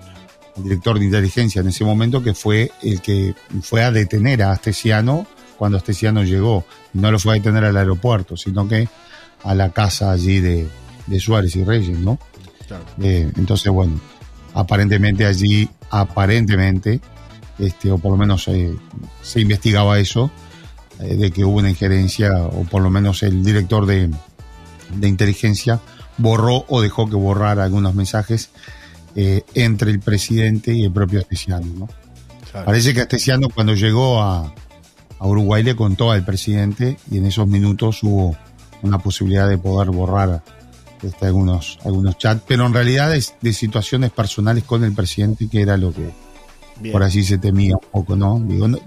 director 0.57 0.99
de 0.99 1.05
inteligencia 1.05 1.61
en 1.61 1.69
ese 1.69 1.85
momento, 1.85 2.23
que 2.23 2.35
fue 2.35 2.71
el 2.83 3.01
que 3.01 3.35
fue 3.63 3.83
a 3.83 3.91
detener 3.91 4.43
a 4.43 4.53
Astesiano 4.53 5.27
cuando 5.59 5.79
Astesiano 5.79 6.23
llegó. 6.25 6.65
No 6.93 7.11
lo 7.11 7.19
fue 7.19 7.33
a 7.33 7.35
detener 7.37 7.65
al 7.65 7.77
aeropuerto, 7.77 8.37
sino 8.37 8.69
que 8.69 8.89
a 9.43 9.55
la 9.55 9.71
casa 9.71 10.11
allí 10.11 10.41
de, 10.41 10.69
de 11.07 11.21
Suárez 11.21 11.57
y 11.57 11.65
Reyes, 11.65 11.99
¿no? 11.99 12.19
Eh, 13.01 13.31
entonces, 13.37 13.71
bueno, 13.73 14.01
aparentemente 14.55 15.25
allí, 15.27 15.69
aparentemente, 15.91 17.01
este, 17.59 17.91
o 17.91 17.99
por 17.99 18.13
lo 18.13 18.17
menos 18.17 18.49
eh, 18.49 18.75
se 19.23 19.41
investigaba 19.41 19.99
eso, 19.99 20.31
eh, 21.01 21.15
de 21.15 21.31
que 21.31 21.45
hubo 21.45 21.59
una 21.59 21.71
injerencia, 21.71 22.33
o 22.39 22.65
por 22.65 22.83
lo 22.83 22.91
menos 22.91 23.23
el 23.23 23.45
director 23.45 23.87
de, 23.87 24.11
de 24.95 25.09
inteligencia 25.09 25.81
borró 26.19 26.65
o 26.69 26.81
dejó 26.81 27.09
que 27.09 27.17
borrara 27.17 27.65
algunos 27.65 27.95
mensajes 27.95 28.51
eh, 29.17 29.43
entre 29.55 29.91
el 29.91 29.99
presidente 30.01 30.73
y 30.73 30.85
el 30.85 30.93
propio 30.93 31.21
Astesiano, 31.21 31.67
¿no? 31.77 31.89
Parece 32.65 32.95
que 32.95 33.01
Astesiano 33.03 33.49
cuando 33.51 33.75
llegó 33.75 34.23
a, 34.23 34.53
a 35.19 35.27
Uruguay 35.27 35.63
le 35.63 35.75
contó 35.77 36.11
al 36.13 36.25
presidente 36.25 36.97
y 37.11 37.19
en 37.19 37.27
esos 37.27 37.47
minutos 37.47 38.03
hubo 38.03 38.37
una 38.83 38.99
posibilidad 38.99 39.49
de 39.49 39.59
poder 39.59 39.91
borrar 39.91 40.43
este, 41.03 41.27
algunos, 41.27 41.79
algunos 41.85 42.17
chats, 42.17 42.43
pero 42.47 42.65
en 42.67 42.73
realidad 42.73 43.15
es 43.15 43.35
de 43.43 43.53
situaciones 43.53 44.11
personales 44.11 44.65
con 44.65 44.85
el 44.85 44.93
presidente 44.95 45.49
que 45.49 45.61
era 45.61 45.77
lo 45.77 45.93
que 45.93 46.11
Bien. 46.81 46.93
por 46.93 47.03
así 47.03 47.25
se 47.25 47.37
temía 47.39 47.75
un 47.75 47.91
poco, 47.91 48.17
¿no? 48.17 48.39
Digo, 48.41 48.69
no, 48.69 48.79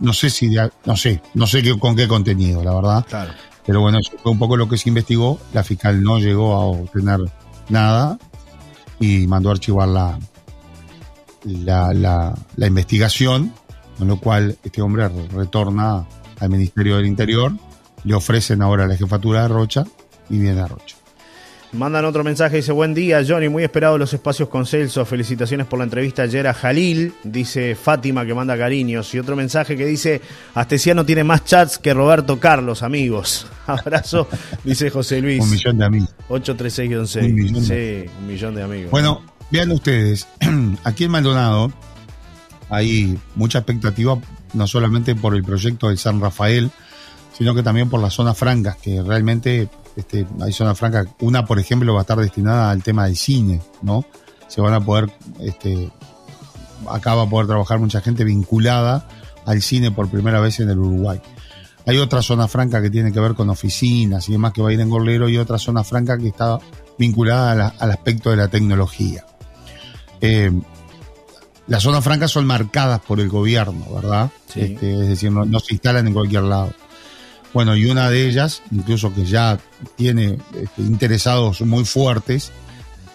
no 0.00 0.12
sé 0.12 0.28
si, 0.30 0.48
de- 0.48 0.70
no 0.84 0.96
sé, 0.96 1.22
no 1.34 1.46
sé 1.46 1.62
qué, 1.62 1.78
con 1.78 1.96
qué 1.96 2.06
contenido, 2.08 2.62
la 2.62 2.74
verdad. 2.74 3.06
Claro. 3.08 3.32
Pero 3.64 3.80
bueno, 3.80 3.98
eso 3.98 4.12
fue 4.22 4.32
un 4.32 4.38
poco 4.38 4.56
lo 4.56 4.68
que 4.68 4.76
se 4.78 4.88
investigó. 4.90 5.38
La 5.52 5.64
fiscal 5.64 6.02
no 6.02 6.18
llegó 6.18 6.52
a 6.54 6.66
obtener 6.66 7.20
nada 7.68 8.18
y 9.00 9.26
mandó 9.26 9.50
a 9.50 9.52
archivar 9.52 9.88
la, 9.88 10.18
la, 11.44 11.92
la, 11.92 12.34
la 12.56 12.66
investigación, 12.66 13.52
con 13.98 14.08
lo 14.08 14.18
cual 14.18 14.56
este 14.64 14.82
hombre 14.82 15.08
re- 15.08 15.28
retorna 15.28 16.06
al 16.40 16.50
Ministerio 16.50 16.96
del 16.96 17.06
Interior, 17.06 17.52
le 18.04 18.14
ofrecen 18.14 18.62
ahora 18.62 18.86
la 18.86 18.96
jefatura 18.96 19.42
de 19.42 19.48
Rocha 19.48 19.84
y 20.28 20.38
viene 20.38 20.60
a 20.60 20.66
Rocha. 20.66 20.95
Mandan 21.76 22.06
otro 22.06 22.24
mensaje, 22.24 22.56
dice, 22.56 22.72
buen 22.72 22.94
día 22.94 23.22
Johnny, 23.26 23.50
muy 23.50 23.62
esperado 23.62 23.98
los 23.98 24.14
espacios 24.14 24.48
con 24.48 24.64
Celso, 24.64 25.04
felicitaciones 25.04 25.66
por 25.66 25.78
la 25.78 25.84
entrevista 25.84 26.22
ayer 26.22 26.46
a 26.46 26.54
Jalil, 26.54 27.12
dice 27.22 27.74
Fátima 27.74 28.24
que 28.24 28.32
manda 28.32 28.56
cariños, 28.56 29.14
y 29.14 29.18
otro 29.18 29.36
mensaje 29.36 29.76
que 29.76 29.84
dice, 29.84 30.22
Astesiano 30.54 31.04
tiene 31.04 31.22
más 31.22 31.44
chats 31.44 31.76
que 31.76 31.92
Roberto 31.92 32.40
Carlos, 32.40 32.82
amigos. 32.82 33.46
Abrazo, 33.66 34.26
dice 34.64 34.88
José 34.88 35.20
Luis. 35.20 35.42
Un 35.42 35.50
millón 35.50 35.78
de 35.78 35.84
amigos. 35.84 36.14
836 36.28 37.24
Un 37.26 37.34
millón 37.34 37.64
Sí, 37.64 38.10
un 38.20 38.26
millón 38.26 38.54
de 38.54 38.62
amigos. 38.62 38.90
Bueno, 38.90 39.22
vean 39.50 39.70
ustedes, 39.70 40.26
aquí 40.84 41.04
en 41.04 41.10
Maldonado 41.10 41.70
hay 42.70 43.18
mucha 43.34 43.58
expectativa, 43.58 44.18
no 44.54 44.66
solamente 44.66 45.14
por 45.14 45.36
el 45.36 45.44
proyecto 45.44 45.88
del 45.88 45.98
San 45.98 46.22
Rafael, 46.22 46.70
sino 47.36 47.54
que 47.54 47.62
también 47.62 47.90
por 47.90 48.00
las 48.00 48.14
zonas 48.14 48.38
francas, 48.38 48.76
que 48.76 49.02
realmente 49.02 49.68
este, 49.96 50.26
hay 50.40 50.52
zonas 50.52 50.78
francas. 50.78 51.06
Una, 51.20 51.44
por 51.44 51.58
ejemplo, 51.58 51.92
va 51.94 52.00
a 52.00 52.02
estar 52.02 52.18
destinada 52.18 52.70
al 52.70 52.82
tema 52.82 53.06
del 53.06 53.16
cine, 53.16 53.60
¿no? 53.82 54.04
Se 54.48 54.60
van 54.60 54.74
a 54.74 54.80
poder, 54.80 55.10
este, 55.40 55.90
acá 56.90 57.14
va 57.14 57.22
a 57.22 57.28
poder 57.28 57.46
trabajar 57.46 57.78
mucha 57.78 58.00
gente 58.00 58.24
vinculada 58.24 59.08
al 59.44 59.62
cine 59.62 59.90
por 59.90 60.08
primera 60.08 60.40
vez 60.40 60.60
en 60.60 60.70
el 60.70 60.78
Uruguay. 60.78 61.20
Hay 61.86 61.98
otra 61.98 62.20
zona 62.20 62.48
franca 62.48 62.82
que 62.82 62.90
tiene 62.90 63.12
que 63.12 63.20
ver 63.20 63.34
con 63.34 63.48
oficinas 63.48 64.28
y 64.28 64.32
demás 64.32 64.52
que 64.52 64.60
va 64.62 64.70
a 64.70 64.72
ir 64.72 64.80
en 64.80 64.90
Gorlero 64.90 65.28
y 65.28 65.38
otra 65.38 65.56
zona 65.58 65.84
franca 65.84 66.18
que 66.18 66.28
está 66.28 66.58
vinculada 66.98 67.54
la- 67.54 67.74
al 67.78 67.90
aspecto 67.92 68.30
de 68.30 68.36
la 68.36 68.48
tecnología. 68.48 69.24
Eh, 70.20 70.50
las 71.68 71.82
zonas 71.82 72.02
francas 72.04 72.30
son 72.30 72.46
marcadas 72.46 73.00
por 73.00 73.20
el 73.20 73.28
gobierno, 73.28 73.84
¿verdad? 73.94 74.30
Sí. 74.52 74.60
Este, 74.62 74.92
es 75.02 75.08
decir, 75.08 75.30
no, 75.32 75.44
no 75.44 75.60
se 75.60 75.74
instalan 75.74 76.06
en 76.06 76.12
cualquier 76.12 76.42
lado. 76.44 76.72
Bueno, 77.56 77.74
y 77.74 77.86
una 77.86 78.10
de 78.10 78.28
ellas, 78.28 78.62
incluso 78.70 79.14
que 79.14 79.24
ya 79.24 79.58
tiene 79.96 80.38
este, 80.54 80.82
interesados 80.82 81.62
muy 81.62 81.86
fuertes, 81.86 82.52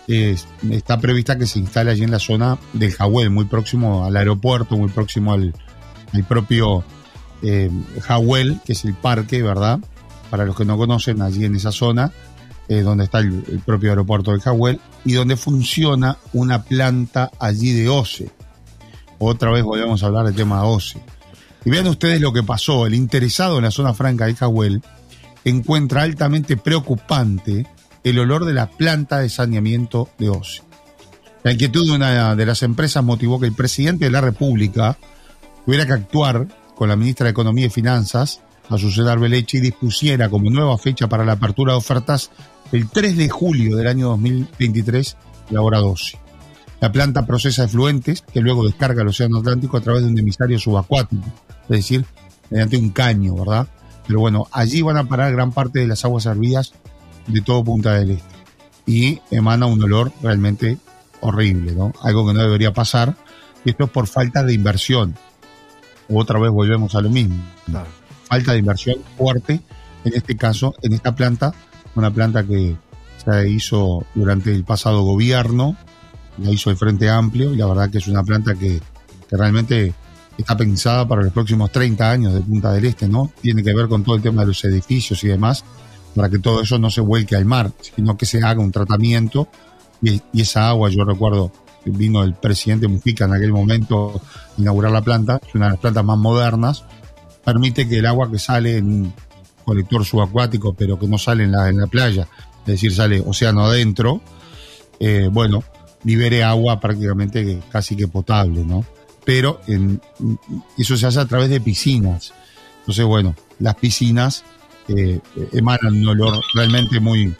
es- 0.07 0.47
está 0.67 0.99
prevista 0.99 1.37
que 1.37 1.45
se 1.45 1.59
instale 1.59 1.91
allí 1.91 2.01
en 2.01 2.09
la 2.09 2.17
zona 2.17 2.57
del 2.73 2.91
Jahuel, 2.91 3.29
muy 3.29 3.45
próximo 3.45 4.03
al 4.03 4.17
aeropuerto, 4.17 4.75
muy 4.77 4.89
próximo 4.89 5.33
al, 5.33 5.53
propio 6.27 6.83
eh, 7.43 7.69
que 8.65 8.73
es 8.73 8.83
el 8.83 8.95
parque, 8.95 9.43
¿verdad? 9.43 9.79
Para 10.31 10.45
los 10.45 10.55
que 10.55 10.65
no 10.65 10.75
conocen, 10.75 11.21
allí 11.21 11.45
en 11.45 11.55
esa 11.55 11.71
zona, 11.71 12.11
eh, 12.67 12.81
donde 12.81 13.03
está 13.03 13.19
el, 13.19 13.61
propio 13.63 13.91
aeropuerto 13.91 14.31
del 14.31 14.41
Jahuel, 14.41 14.79
y 15.05 15.13
donde 15.13 15.37
funciona 15.37 16.17
una 16.33 16.63
planta 16.63 17.29
allí 17.37 17.73
de 17.73 17.89
OCE. 17.89 18.31
Otra 19.19 19.51
vez 19.51 19.63
volvemos 19.63 20.01
a 20.01 20.07
hablar 20.07 20.25
del 20.25 20.33
tema 20.33 20.63
OCE. 20.63 20.99
Y 21.63 21.69
vean 21.69 21.87
ustedes 21.87 22.21
lo 22.21 22.33
que 22.33 22.43
pasó. 22.43 22.87
El 22.87 22.95
interesado 22.95 23.57
en 23.57 23.63
la 23.63 23.71
zona 23.71 23.93
franca 23.93 24.25
del 24.25 24.35
Jahuel 24.35 24.81
encuentra 25.43 26.03
altamente 26.03 26.57
preocupante 26.57 27.67
el 28.03 28.19
olor 28.19 28.45
de 28.45 28.53
la 28.53 28.69
planta 28.69 29.19
de 29.19 29.29
saneamiento 29.29 30.09
de 30.17 30.29
OCE. 30.29 30.63
La 31.43 31.51
inquietud 31.51 31.85
de 31.85 31.95
una 31.95 32.35
de 32.35 32.45
las 32.45 32.63
empresas 32.63 33.03
motivó 33.03 33.39
que 33.39 33.47
el 33.47 33.53
presidente 33.53 34.05
de 34.05 34.11
la 34.11 34.21
República 34.21 34.97
tuviera 35.65 35.85
que 35.85 35.93
actuar 35.93 36.47
con 36.75 36.89
la 36.89 36.95
ministra 36.95 37.25
de 37.25 37.31
Economía 37.31 37.65
y 37.65 37.69
Finanzas 37.69 38.41
Azucena 38.75 39.11
Arbeleche 39.11 39.59
dispusiera 39.59 40.29
como 40.29 40.49
nueva 40.49 40.77
fecha 40.77 41.07
para 41.07 41.25
la 41.25 41.33
apertura 41.33 41.73
de 41.73 41.79
ofertas 41.79 42.31
el 42.71 42.89
3 42.89 43.17
de 43.17 43.29
julio 43.29 43.75
del 43.75 43.87
año 43.87 44.09
2023, 44.09 45.17
la 45.49 45.61
hora 45.61 45.79
12. 45.79 46.17
La 46.79 46.91
planta 46.91 47.25
procesa 47.25 47.65
efluentes 47.65 48.21
que 48.21 48.39
luego 48.39 48.65
descarga 48.65 49.01
al 49.01 49.09
Océano 49.09 49.39
Atlántico 49.39 49.77
a 49.77 49.81
través 49.81 50.03
de 50.03 50.09
un 50.09 50.17
emisario 50.17 50.57
subacuático, 50.57 51.23
es 51.71 51.79
decir, 51.79 52.05
mediante 52.49 52.77
un 52.77 52.89
caño, 52.89 53.35
¿verdad? 53.35 53.67
Pero 54.07 54.19
bueno, 54.19 54.47
allí 54.51 54.81
van 54.81 54.97
a 54.97 55.05
parar 55.05 55.31
gran 55.31 55.51
parte 55.51 55.79
de 55.79 55.87
las 55.87 56.03
aguas 56.03 56.23
servidas 56.23 56.73
de 57.27 57.41
todo 57.41 57.63
Punta 57.63 57.93
del 57.93 58.11
Este. 58.11 58.35
Y 58.85 59.21
emana 59.31 59.67
un 59.67 59.81
olor 59.81 60.11
realmente 60.21 60.77
horrible, 61.21 61.73
¿no? 61.73 61.93
Algo 62.01 62.27
que 62.27 62.33
no 62.33 62.41
debería 62.41 62.73
pasar. 62.73 63.15
Y 63.63 63.69
esto 63.69 63.85
es 63.85 63.89
por 63.91 64.07
falta 64.07 64.43
de 64.43 64.53
inversión. 64.53 65.15
Otra 66.09 66.39
vez 66.39 66.51
volvemos 66.51 66.95
a 66.95 67.01
lo 67.01 67.09
mismo. 67.09 67.41
Falta 68.25 68.53
de 68.53 68.59
inversión 68.59 68.97
fuerte, 69.17 69.61
en 70.03 70.13
este 70.13 70.35
caso, 70.35 70.73
en 70.81 70.93
esta 70.93 71.15
planta, 71.15 71.53
una 71.95 72.11
planta 72.11 72.43
que 72.43 72.75
se 73.23 73.49
hizo 73.49 74.05
durante 74.15 74.53
el 74.53 74.63
pasado 74.63 75.03
gobierno, 75.03 75.77
la 76.37 76.49
hizo 76.49 76.69
el 76.69 76.77
Frente 76.77 77.09
Amplio, 77.09 77.53
y 77.53 77.57
la 77.57 77.67
verdad 77.67 77.89
que 77.89 77.99
es 77.99 78.07
una 78.07 78.23
planta 78.23 78.55
que, 78.55 78.81
que 79.29 79.37
realmente 79.37 79.93
está 80.37 80.55
pensada 80.57 81.07
para 81.07 81.23
los 81.23 81.33
próximos 81.33 81.71
30 81.71 82.11
años 82.11 82.33
de 82.33 82.41
Punta 82.41 82.71
del 82.71 82.85
Este, 82.85 83.07
¿no? 83.07 83.31
Tiene 83.41 83.63
que 83.63 83.73
ver 83.73 83.87
con 83.87 84.03
todo 84.03 84.15
el 84.15 84.21
tema 84.21 84.41
de 84.41 84.47
los 84.47 84.63
edificios 84.63 85.23
y 85.23 85.27
demás, 85.27 85.63
para 86.15 86.29
que 86.29 86.39
todo 86.39 86.61
eso 86.61 86.77
no 86.79 86.89
se 86.89 87.01
vuelque 87.01 87.35
al 87.35 87.45
mar, 87.45 87.71
sino 87.81 88.17
que 88.17 88.25
se 88.25 88.43
haga 88.43 88.61
un 88.61 88.71
tratamiento 88.71 89.47
y, 90.01 90.21
esa 90.33 90.69
agua, 90.69 90.89
yo 90.89 91.03
recuerdo, 91.05 91.51
vino 91.85 92.23
el 92.23 92.33
presidente 92.33 92.87
Mujica 92.87 93.25
en 93.25 93.33
aquel 93.33 93.51
momento 93.51 94.21
a 94.57 94.61
inaugurar 94.61 94.91
la 94.91 95.01
planta, 95.01 95.39
es 95.47 95.55
una 95.55 95.65
de 95.65 95.71
las 95.71 95.79
plantas 95.79 96.03
más 96.03 96.17
modernas, 96.17 96.83
permite 97.43 97.87
que 97.87 97.99
el 97.99 98.05
agua 98.05 98.29
que 98.31 98.39
sale 98.39 98.77
en 98.77 99.13
colector 99.63 100.03
subacuático, 100.05 100.73
pero 100.73 100.99
que 100.99 101.07
no 101.07 101.17
sale 101.17 101.43
en 101.43 101.51
la, 101.51 101.69
en 101.69 101.77
la 101.77 101.87
playa, 101.87 102.27
es 102.61 102.65
decir, 102.65 102.93
sale 102.93 103.21
océano 103.25 103.65
adentro, 103.65 104.21
eh, 104.99 105.29
bueno, 105.31 105.63
libere 106.03 106.43
agua 106.43 106.79
prácticamente 106.79 107.59
casi 107.71 107.95
que 107.95 108.07
potable, 108.07 108.63
¿no? 108.63 108.85
Pero 109.25 109.61
en, 109.67 110.01
eso 110.77 110.97
se 110.97 111.05
hace 111.07 111.19
a 111.19 111.25
través 111.25 111.49
de 111.49 111.61
piscinas. 111.61 112.33
Entonces, 112.79 113.05
bueno, 113.05 113.35
las 113.59 113.75
piscinas 113.75 114.43
eh, 114.87 115.19
emanan 115.53 115.93
un 115.97 116.07
olor 116.07 116.39
realmente 116.55 116.99
muy, 116.99 117.33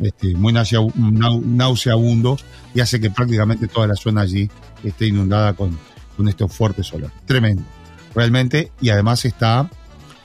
este, 0.00 0.34
muy 0.34 0.52
nausea- 0.52 0.80
nau- 0.94 1.42
nauseabundo 1.44 2.38
y 2.74 2.80
hace 2.80 3.00
que 3.00 3.10
prácticamente 3.10 3.68
toda 3.68 3.86
la 3.86 3.96
zona 3.96 4.22
allí 4.22 4.50
esté 4.82 5.06
inundada 5.06 5.52
con, 5.52 5.78
con 6.16 6.28
estos 6.28 6.52
fuertes 6.52 6.90
olores. 6.94 7.14
Tremendo, 7.26 7.62
realmente, 8.14 8.72
y 8.80 8.88
además 8.88 9.24
está, 9.26 9.70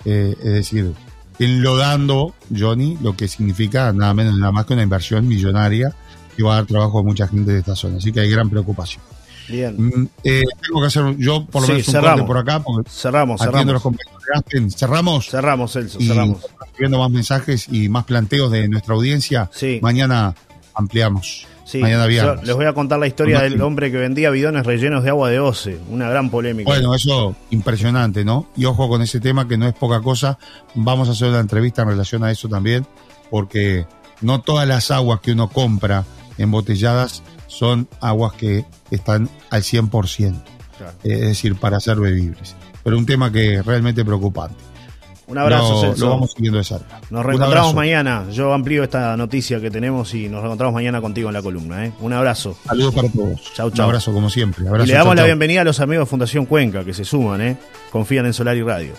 eh, 0.06 0.36
es 0.40 0.54
decir, 0.54 0.94
enlodando, 1.40 2.34
Johnny, 2.56 2.98
lo 3.02 3.16
que 3.18 3.28
significa 3.28 3.92
nada 3.94 4.14
menos 4.14 4.38
nada 4.38 4.52
más 4.52 4.66
que 4.66 4.74
una 4.74 4.84
inversión 4.84 5.28
millonaria 5.28 5.94
que 6.38 6.44
va 6.44 6.54
a 6.54 6.56
dar 6.58 6.66
trabajo 6.66 7.00
a 7.00 7.04
mucha 7.04 7.28
gente 7.28 7.52
de 7.52 7.60
esta 7.60 7.76
zona. 7.76 7.98
Así 7.98 8.12
que 8.14 8.22
hay 8.22 8.30
gran 8.30 8.50
preocupación. 8.50 9.04
Bien. 9.52 9.76
Mm, 9.78 10.08
eh, 10.24 10.42
tengo 10.66 10.82
que 10.82 10.88
hacer 10.88 11.16
yo 11.18 11.46
por 11.46 11.62
lo 11.62 11.68
Sí, 11.68 11.74
menos 11.74 11.88
un 11.90 12.02
corte 12.02 12.24
por 12.24 12.38
acá 12.38 12.60
porque 12.62 12.90
Cerramos, 12.90 13.40
cerramos. 13.42 13.74
los 13.74 13.82
compañeros. 13.82 14.12
Cerramos. 14.76 15.30
Cerramos, 15.30 15.72
Celso, 15.74 15.98
y 16.00 16.08
cerramos. 16.08 16.40
viendo 16.80 16.98
más 17.00 17.10
mensajes 17.12 17.68
y 17.70 17.90
más 17.90 18.06
planteos 18.06 18.52
de 18.52 18.68
nuestra 18.70 18.96
audiencia. 18.96 19.50
Mañana 19.82 20.34
ampliamos. 20.74 21.48
Sí, 21.66 21.78
Mañana 21.80 22.06
viernes. 22.06 22.46
les 22.46 22.56
voy 22.56 22.66
a 22.66 22.74
contar 22.74 23.00
la 23.00 23.08
historia 23.08 23.40
del 23.42 23.62
hombre 23.62 23.92
que 23.92 23.98
vendía 23.98 24.30
bidones 24.30 24.66
rellenos 24.66 25.04
de 25.06 25.10
agua 25.10 25.30
de 25.30 25.40
oce. 25.40 25.80
Una 25.90 26.10
gran 26.10 26.30
polémica. 26.30 26.70
Bueno, 26.70 26.94
eso 26.94 27.34
impresionante, 27.50 28.26
¿no? 28.26 28.48
Y 28.58 28.66
ojo 28.66 28.90
con 28.90 29.02
ese 29.02 29.22
tema 29.22 29.48
que 29.48 29.58
no 29.58 29.68
es 29.68 29.74
poca 29.74 30.02
cosa. 30.02 30.38
Vamos 30.76 31.08
a 31.08 31.12
hacer 31.12 31.30
una 31.30 31.40
entrevista 31.40 31.84
en 31.84 31.90
relación 31.90 32.24
a 32.26 32.32
eso 32.32 32.50
también, 32.50 32.86
porque 33.30 33.86
no 34.20 34.42
todas 34.42 34.68
las 34.68 34.92
aguas 34.92 35.22
que 35.22 35.32
uno 35.32 35.48
compra 35.50 36.04
embotelladas 36.42 37.24
son 37.48 37.88
aguas 38.00 38.34
que 38.34 38.66
están 38.92 39.30
al 39.50 39.64
100%, 39.64 39.90
Claro. 40.78 40.94
eh, 41.04 41.14
es 41.14 41.22
decir, 41.22 41.56
para 41.56 41.80
ser 41.80 42.00
bebibles. 42.00 42.56
Pero 42.84 42.98
un 42.98 43.06
tema 43.06 43.32
que 43.32 43.56
es 43.56 43.66
realmente 43.66 44.04
preocupante. 44.04 44.56
Un 45.28 45.38
abrazo, 45.38 45.74
Lo- 45.76 45.82
Celso. 45.82 46.06
Lo 46.06 46.12
vamos 46.12 46.32
siguiendo 46.34 46.58
de 46.58 46.66
cerca. 46.66 47.00
Nos 47.10 47.26
reencontramos 47.26 47.74
mañana. 47.74 48.26
Yo 48.32 48.54
amplío 48.54 48.84
esta 48.84 49.16
noticia 49.16 49.62
que 49.62 49.72
tenemos 49.72 50.14
y 50.14 50.28
nos 50.28 50.42
reencontramos 50.42 50.74
mañana 50.74 51.00
contigo 51.00 51.30
en 51.30 51.34
la 51.34 51.42
columna. 51.42 51.86
¿eh? 51.86 51.94
Un 52.02 52.12
abrazo. 52.12 52.58
Saludos 52.66 52.94
para 52.94 53.08
todos. 53.08 53.54
Chau, 53.54 53.70
Un 53.74 53.80
abrazo 53.82 54.12
como 54.12 54.30
siempre. 54.30 54.66
Y 54.66 54.88
le 54.88 54.94
damos 54.94 55.08
chau, 55.10 55.16
la 55.16 55.24
bienvenida 55.24 55.62
a 55.62 55.64
los 55.64 55.80
amigos 55.80 56.06
de 56.08 56.10
Fundación 56.10 56.46
Cuenca 56.46 56.84
que 56.84 56.94
se 56.94 57.06
suman, 57.06 57.40
¿eh? 57.42 57.58
confían 57.94 58.26
en 58.26 58.34
Solar 58.34 58.58
y 58.58 58.64
Radio. 58.64 58.92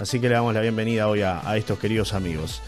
Así 0.00 0.18
que 0.18 0.28
le 0.28 0.34
damos 0.34 0.52
la 0.54 0.60
bienvenida 0.62 1.06
hoy 1.06 1.22
a, 1.22 1.48
a 1.48 1.56
estos 1.56 1.78
queridos 1.78 2.12
amigos. 2.12 2.60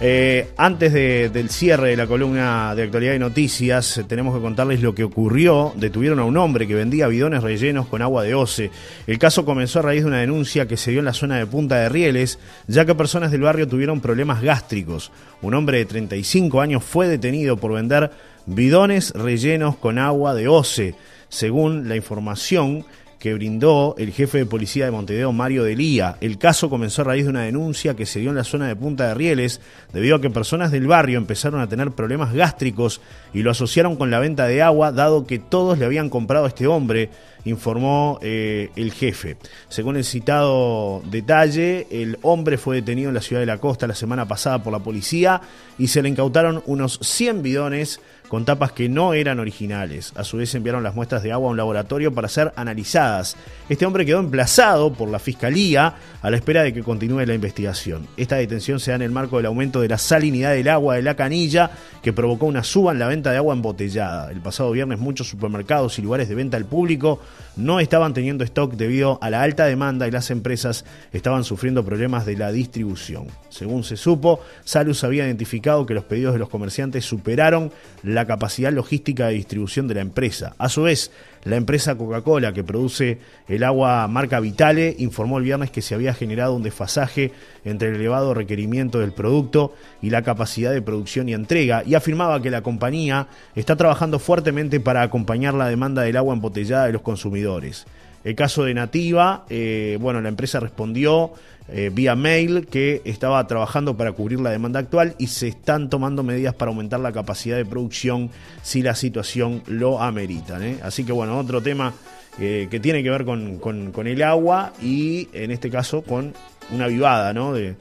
Eh, 0.00 0.48
antes 0.56 0.92
de- 0.92 1.28
del 1.30 1.48
cierre 1.48 1.90
de 1.90 1.96
la 1.96 2.06
columna 2.06 2.74
de 2.74 2.82
actualidad 2.82 3.14
y 3.14 3.18
noticias, 3.18 3.96
eh, 3.96 4.04
tenemos 4.04 4.34
que 4.34 4.42
contarles 4.42 4.82
lo 4.82 4.94
que 4.94 5.04
ocurrió. 5.04 5.72
Detuvieron 5.76 6.18
a 6.18 6.24
un 6.24 6.36
hombre 6.36 6.66
que 6.66 6.74
vendía 6.74 7.06
bidones 7.06 7.42
rellenos 7.42 7.86
con 7.86 8.02
agua 8.02 8.24
de 8.24 8.34
oce. 8.34 8.70
El 9.06 9.18
caso 9.18 9.44
comenzó 9.44 9.78
a 9.78 9.82
raíz 9.82 10.02
de 10.02 10.08
una 10.08 10.18
denuncia 10.20 10.66
que 10.66 10.76
se 10.76 10.90
dio 10.90 10.98
en 10.98 11.06
la 11.06 11.12
zona 11.12 11.38
de 11.38 11.46
Punta 11.46 11.76
de 11.76 11.88
Rieles, 11.88 12.38
ya 12.66 12.84
que 12.84 12.94
personas 12.96 13.30
del 13.30 13.42
barrio 13.42 13.68
tuvieron 13.68 14.00
problemas 14.00 14.42
gástricos. 14.42 15.12
Un 15.42 15.54
hombre 15.54 15.78
de 15.78 15.84
35 15.84 16.60
años 16.60 16.82
fue 16.82 17.06
detenido 17.06 17.56
por 17.56 17.72
vender 17.72 18.10
bidones 18.46 19.12
rellenos 19.12 19.76
con 19.76 19.98
agua 19.98 20.34
de 20.34 20.48
oce, 20.48 20.96
según 21.28 21.88
la 21.88 21.96
información 21.96 22.84
que 23.24 23.32
brindó 23.32 23.94
el 23.96 24.12
jefe 24.12 24.36
de 24.36 24.44
policía 24.44 24.84
de 24.84 24.90
Montevideo, 24.90 25.32
Mario 25.32 25.64
Delía. 25.64 26.18
El 26.20 26.36
caso 26.36 26.68
comenzó 26.68 27.00
a 27.00 27.06
raíz 27.06 27.24
de 27.24 27.30
una 27.30 27.44
denuncia 27.44 27.96
que 27.96 28.04
se 28.04 28.20
dio 28.20 28.28
en 28.28 28.36
la 28.36 28.44
zona 28.44 28.68
de 28.68 28.76
Punta 28.76 29.08
de 29.08 29.14
Rieles, 29.14 29.62
debido 29.94 30.16
a 30.16 30.20
que 30.20 30.28
personas 30.28 30.70
del 30.70 30.86
barrio 30.86 31.16
empezaron 31.16 31.62
a 31.62 31.66
tener 31.66 31.90
problemas 31.92 32.34
gástricos 32.34 33.00
y 33.32 33.42
lo 33.42 33.50
asociaron 33.50 33.96
con 33.96 34.10
la 34.10 34.18
venta 34.18 34.46
de 34.46 34.60
agua, 34.60 34.92
dado 34.92 35.26
que 35.26 35.38
todos 35.38 35.78
le 35.78 35.86
habían 35.86 36.10
comprado 36.10 36.44
a 36.44 36.48
este 36.48 36.66
hombre, 36.66 37.08
informó 37.46 38.18
eh, 38.20 38.68
el 38.76 38.92
jefe. 38.92 39.38
Según 39.70 39.96
el 39.96 40.04
citado 40.04 41.02
detalle, 41.10 41.86
el 41.90 42.18
hombre 42.20 42.58
fue 42.58 42.76
detenido 42.76 43.08
en 43.08 43.14
la 43.14 43.22
ciudad 43.22 43.40
de 43.40 43.46
la 43.46 43.56
costa 43.56 43.86
la 43.86 43.94
semana 43.94 44.28
pasada 44.28 44.62
por 44.62 44.70
la 44.70 44.80
policía 44.80 45.40
y 45.78 45.88
se 45.88 46.02
le 46.02 46.10
incautaron 46.10 46.62
unos 46.66 46.98
100 47.00 47.42
bidones 47.42 48.00
con 48.34 48.44
tapas 48.44 48.72
que 48.72 48.88
no 48.88 49.14
eran 49.14 49.38
originales. 49.38 50.12
A 50.16 50.24
su 50.24 50.38
vez 50.38 50.52
enviaron 50.56 50.82
las 50.82 50.96
muestras 50.96 51.22
de 51.22 51.30
agua 51.30 51.46
a 51.46 51.50
un 51.52 51.56
laboratorio 51.56 52.12
para 52.12 52.26
ser 52.26 52.52
analizadas. 52.56 53.36
Este 53.68 53.86
hombre 53.86 54.04
quedó 54.04 54.18
emplazado 54.18 54.92
por 54.92 55.08
la 55.08 55.20
fiscalía 55.20 55.94
a 56.20 56.30
la 56.30 56.36
espera 56.36 56.64
de 56.64 56.72
que 56.74 56.82
continúe 56.82 57.24
la 57.26 57.34
investigación. 57.34 58.08
Esta 58.16 58.34
detención 58.34 58.80
se 58.80 58.90
da 58.90 58.96
en 58.96 59.02
el 59.02 59.12
marco 59.12 59.36
del 59.36 59.46
aumento 59.46 59.80
de 59.80 59.86
la 59.86 59.98
salinidad 59.98 60.52
del 60.52 60.68
agua 60.68 60.96
de 60.96 61.02
la 61.02 61.14
canilla 61.14 61.70
que 62.02 62.12
provocó 62.12 62.46
una 62.46 62.64
suba 62.64 62.90
en 62.90 62.98
la 62.98 63.06
venta 63.06 63.30
de 63.30 63.36
agua 63.36 63.54
embotellada. 63.54 64.32
El 64.32 64.40
pasado 64.40 64.72
viernes 64.72 64.98
muchos 64.98 65.28
supermercados 65.28 65.96
y 66.00 66.02
lugares 66.02 66.28
de 66.28 66.34
venta 66.34 66.56
al 66.56 66.64
público 66.64 67.20
no 67.56 67.78
estaban 67.78 68.14
teniendo 68.14 68.42
stock 68.42 68.74
debido 68.74 69.18
a 69.22 69.30
la 69.30 69.42
alta 69.42 69.64
demanda 69.66 70.08
y 70.08 70.10
las 70.10 70.30
empresas 70.32 70.84
estaban 71.12 71.44
sufriendo 71.44 71.84
problemas 71.84 72.26
de 72.26 72.36
la 72.36 72.50
distribución. 72.50 73.28
Según 73.48 73.84
se 73.84 73.96
supo, 73.96 74.40
Salus 74.64 75.04
había 75.04 75.24
identificado 75.24 75.86
que 75.86 75.94
los 75.94 76.04
pedidos 76.04 76.32
de 76.32 76.40
los 76.40 76.48
comerciantes 76.48 77.04
superaron 77.04 77.70
la 78.02 78.23
capacidad 78.26 78.72
logística 78.72 79.28
de 79.28 79.34
distribución 79.34 79.88
de 79.88 79.94
la 79.94 80.00
empresa. 80.00 80.54
A 80.58 80.68
su 80.68 80.82
vez, 80.82 81.10
la 81.44 81.56
empresa 81.56 81.96
Coca-Cola, 81.96 82.52
que 82.52 82.64
produce 82.64 83.18
el 83.48 83.64
agua 83.64 84.06
marca 84.08 84.40
Vitale, 84.40 84.96
informó 84.98 85.38
el 85.38 85.44
viernes 85.44 85.70
que 85.70 85.82
se 85.82 85.94
había 85.94 86.14
generado 86.14 86.54
un 86.54 86.62
desfasaje 86.62 87.32
entre 87.64 87.88
el 87.88 87.96
elevado 87.96 88.34
requerimiento 88.34 88.98
del 88.98 89.12
producto 89.12 89.74
y 90.00 90.10
la 90.10 90.22
capacidad 90.22 90.72
de 90.72 90.82
producción 90.82 91.28
y 91.28 91.34
entrega, 91.34 91.82
y 91.84 91.94
afirmaba 91.94 92.40
que 92.40 92.50
la 92.50 92.62
compañía 92.62 93.28
está 93.54 93.76
trabajando 93.76 94.18
fuertemente 94.18 94.80
para 94.80 95.02
acompañar 95.02 95.54
la 95.54 95.68
demanda 95.68 96.02
del 96.02 96.16
agua 96.16 96.34
embotellada 96.34 96.86
de 96.86 96.92
los 96.92 97.02
consumidores. 97.02 97.86
El 98.24 98.34
caso 98.34 98.64
de 98.64 98.72
Nativa, 98.72 99.44
eh, 99.50 99.98
bueno, 100.00 100.20
la 100.22 100.30
empresa 100.30 100.58
respondió 100.58 101.32
eh, 101.68 101.90
vía 101.92 102.16
mail 102.16 102.66
que 102.66 103.02
estaba 103.04 103.46
trabajando 103.46 103.96
para 103.96 104.12
cubrir 104.12 104.40
la 104.40 104.50
demanda 104.50 104.80
actual 104.80 105.14
y 105.18 105.26
se 105.26 105.48
están 105.48 105.90
tomando 105.90 106.22
medidas 106.22 106.54
para 106.54 106.70
aumentar 106.70 107.00
la 107.00 107.12
capacidad 107.12 107.56
de 107.56 107.66
producción 107.66 108.30
si 108.62 108.80
la 108.80 108.94
situación 108.94 109.62
lo 109.66 110.00
amerita. 110.00 110.58
¿eh? 110.64 110.78
Así 110.82 111.04
que 111.04 111.12
bueno, 111.12 111.38
otro 111.38 111.62
tema 111.62 111.92
que 112.36 112.80
tiene 112.82 113.04
que 113.04 113.10
ver 113.10 113.24
con, 113.24 113.92
el 114.06 114.22
agua 114.24 114.72
y 114.82 115.28
en 115.32 115.52
este 115.52 115.70
caso 115.70 116.02
con 116.02 116.34
una 116.72 116.88
vivada, 116.88 117.32
¿no? 117.32 117.52
De 117.52 117.76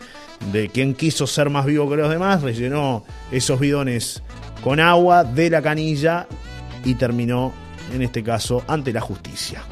quien 0.71 0.93
quiso 0.93 1.25
ser 1.25 1.49
más 1.49 1.65
vivo 1.65 1.89
que 1.89 1.95
los 1.95 2.07
demás, 2.07 2.43
rellenó 2.43 3.03
esos 3.31 3.59
bidones 3.59 4.21
con 4.63 4.79
agua 4.79 5.23
de 5.23 5.49
la 5.49 5.63
canilla 5.63 6.27
y 6.85 6.93
terminó, 6.93 7.51
en 7.93 8.03
este 8.03 8.21
caso, 8.21 8.63
ante 8.67 8.93
la 8.93 9.01
justicia. 9.01 9.63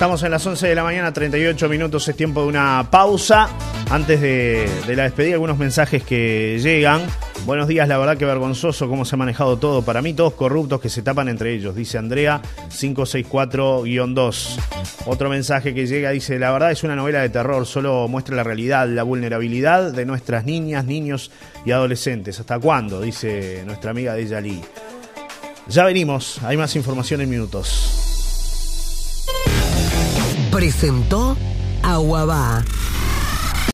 Estamos 0.00 0.22
en 0.22 0.30
las 0.30 0.46
11 0.46 0.66
de 0.66 0.74
la 0.74 0.82
mañana, 0.82 1.12
38 1.12 1.68
minutos, 1.68 2.08
es 2.08 2.16
tiempo 2.16 2.40
de 2.40 2.48
una 2.48 2.88
pausa. 2.90 3.50
Antes 3.90 4.22
de, 4.22 4.66
la 4.96 5.02
despedida, 5.02 5.34
algunos 5.34 5.58
mensajes 5.58 6.02
que 6.02 6.58
llegan. 6.58 7.02
Buenos 7.44 7.68
días, 7.68 7.86
la 7.86 7.98
verdad 7.98 8.16
que 8.16 8.24
vergonzoso 8.24 8.88
cómo 8.88 9.04
se 9.04 9.14
ha 9.14 9.18
manejado 9.18 9.58
todo. 9.58 9.82
Para 9.82 10.00
mí, 10.00 10.14
todos 10.14 10.32
corruptos 10.32 10.80
que 10.80 10.88
se 10.88 11.02
tapan 11.02 11.28
entre 11.28 11.52
ellos, 11.52 11.76
dice 11.76 11.98
Andrea 11.98 12.40
564-2. 12.70 14.58
Otro 15.04 15.28
mensaje 15.28 15.74
que 15.74 15.86
llega 15.86 16.12
dice, 16.12 16.38
la 16.38 16.50
verdad 16.50 16.70
es 16.70 16.82
una 16.82 16.96
novela 16.96 17.20
de 17.20 17.28
terror, 17.28 17.66
solo 17.66 18.08
muestra 18.08 18.34
la 18.34 18.42
realidad, 18.42 18.88
la 18.88 19.02
vulnerabilidad 19.02 19.92
de 19.92 20.06
nuestras 20.06 20.46
niñas, 20.46 20.86
niños 20.86 21.30
y 21.66 21.72
adolescentes. 21.72 22.40
¿Hasta 22.40 22.58
cuándo? 22.58 23.02
Dice 23.02 23.64
nuestra 23.66 23.90
amiga 23.90 24.14
de 24.14 24.26
Yali. 24.26 24.62
Ya 25.68 25.84
venimos, 25.84 26.42
hay 26.42 26.56
más 26.56 26.74
información 26.74 27.20
en 27.20 27.28
minutos. 27.28 27.99
Presentó 30.50 31.36
Aguabá. 31.82 32.64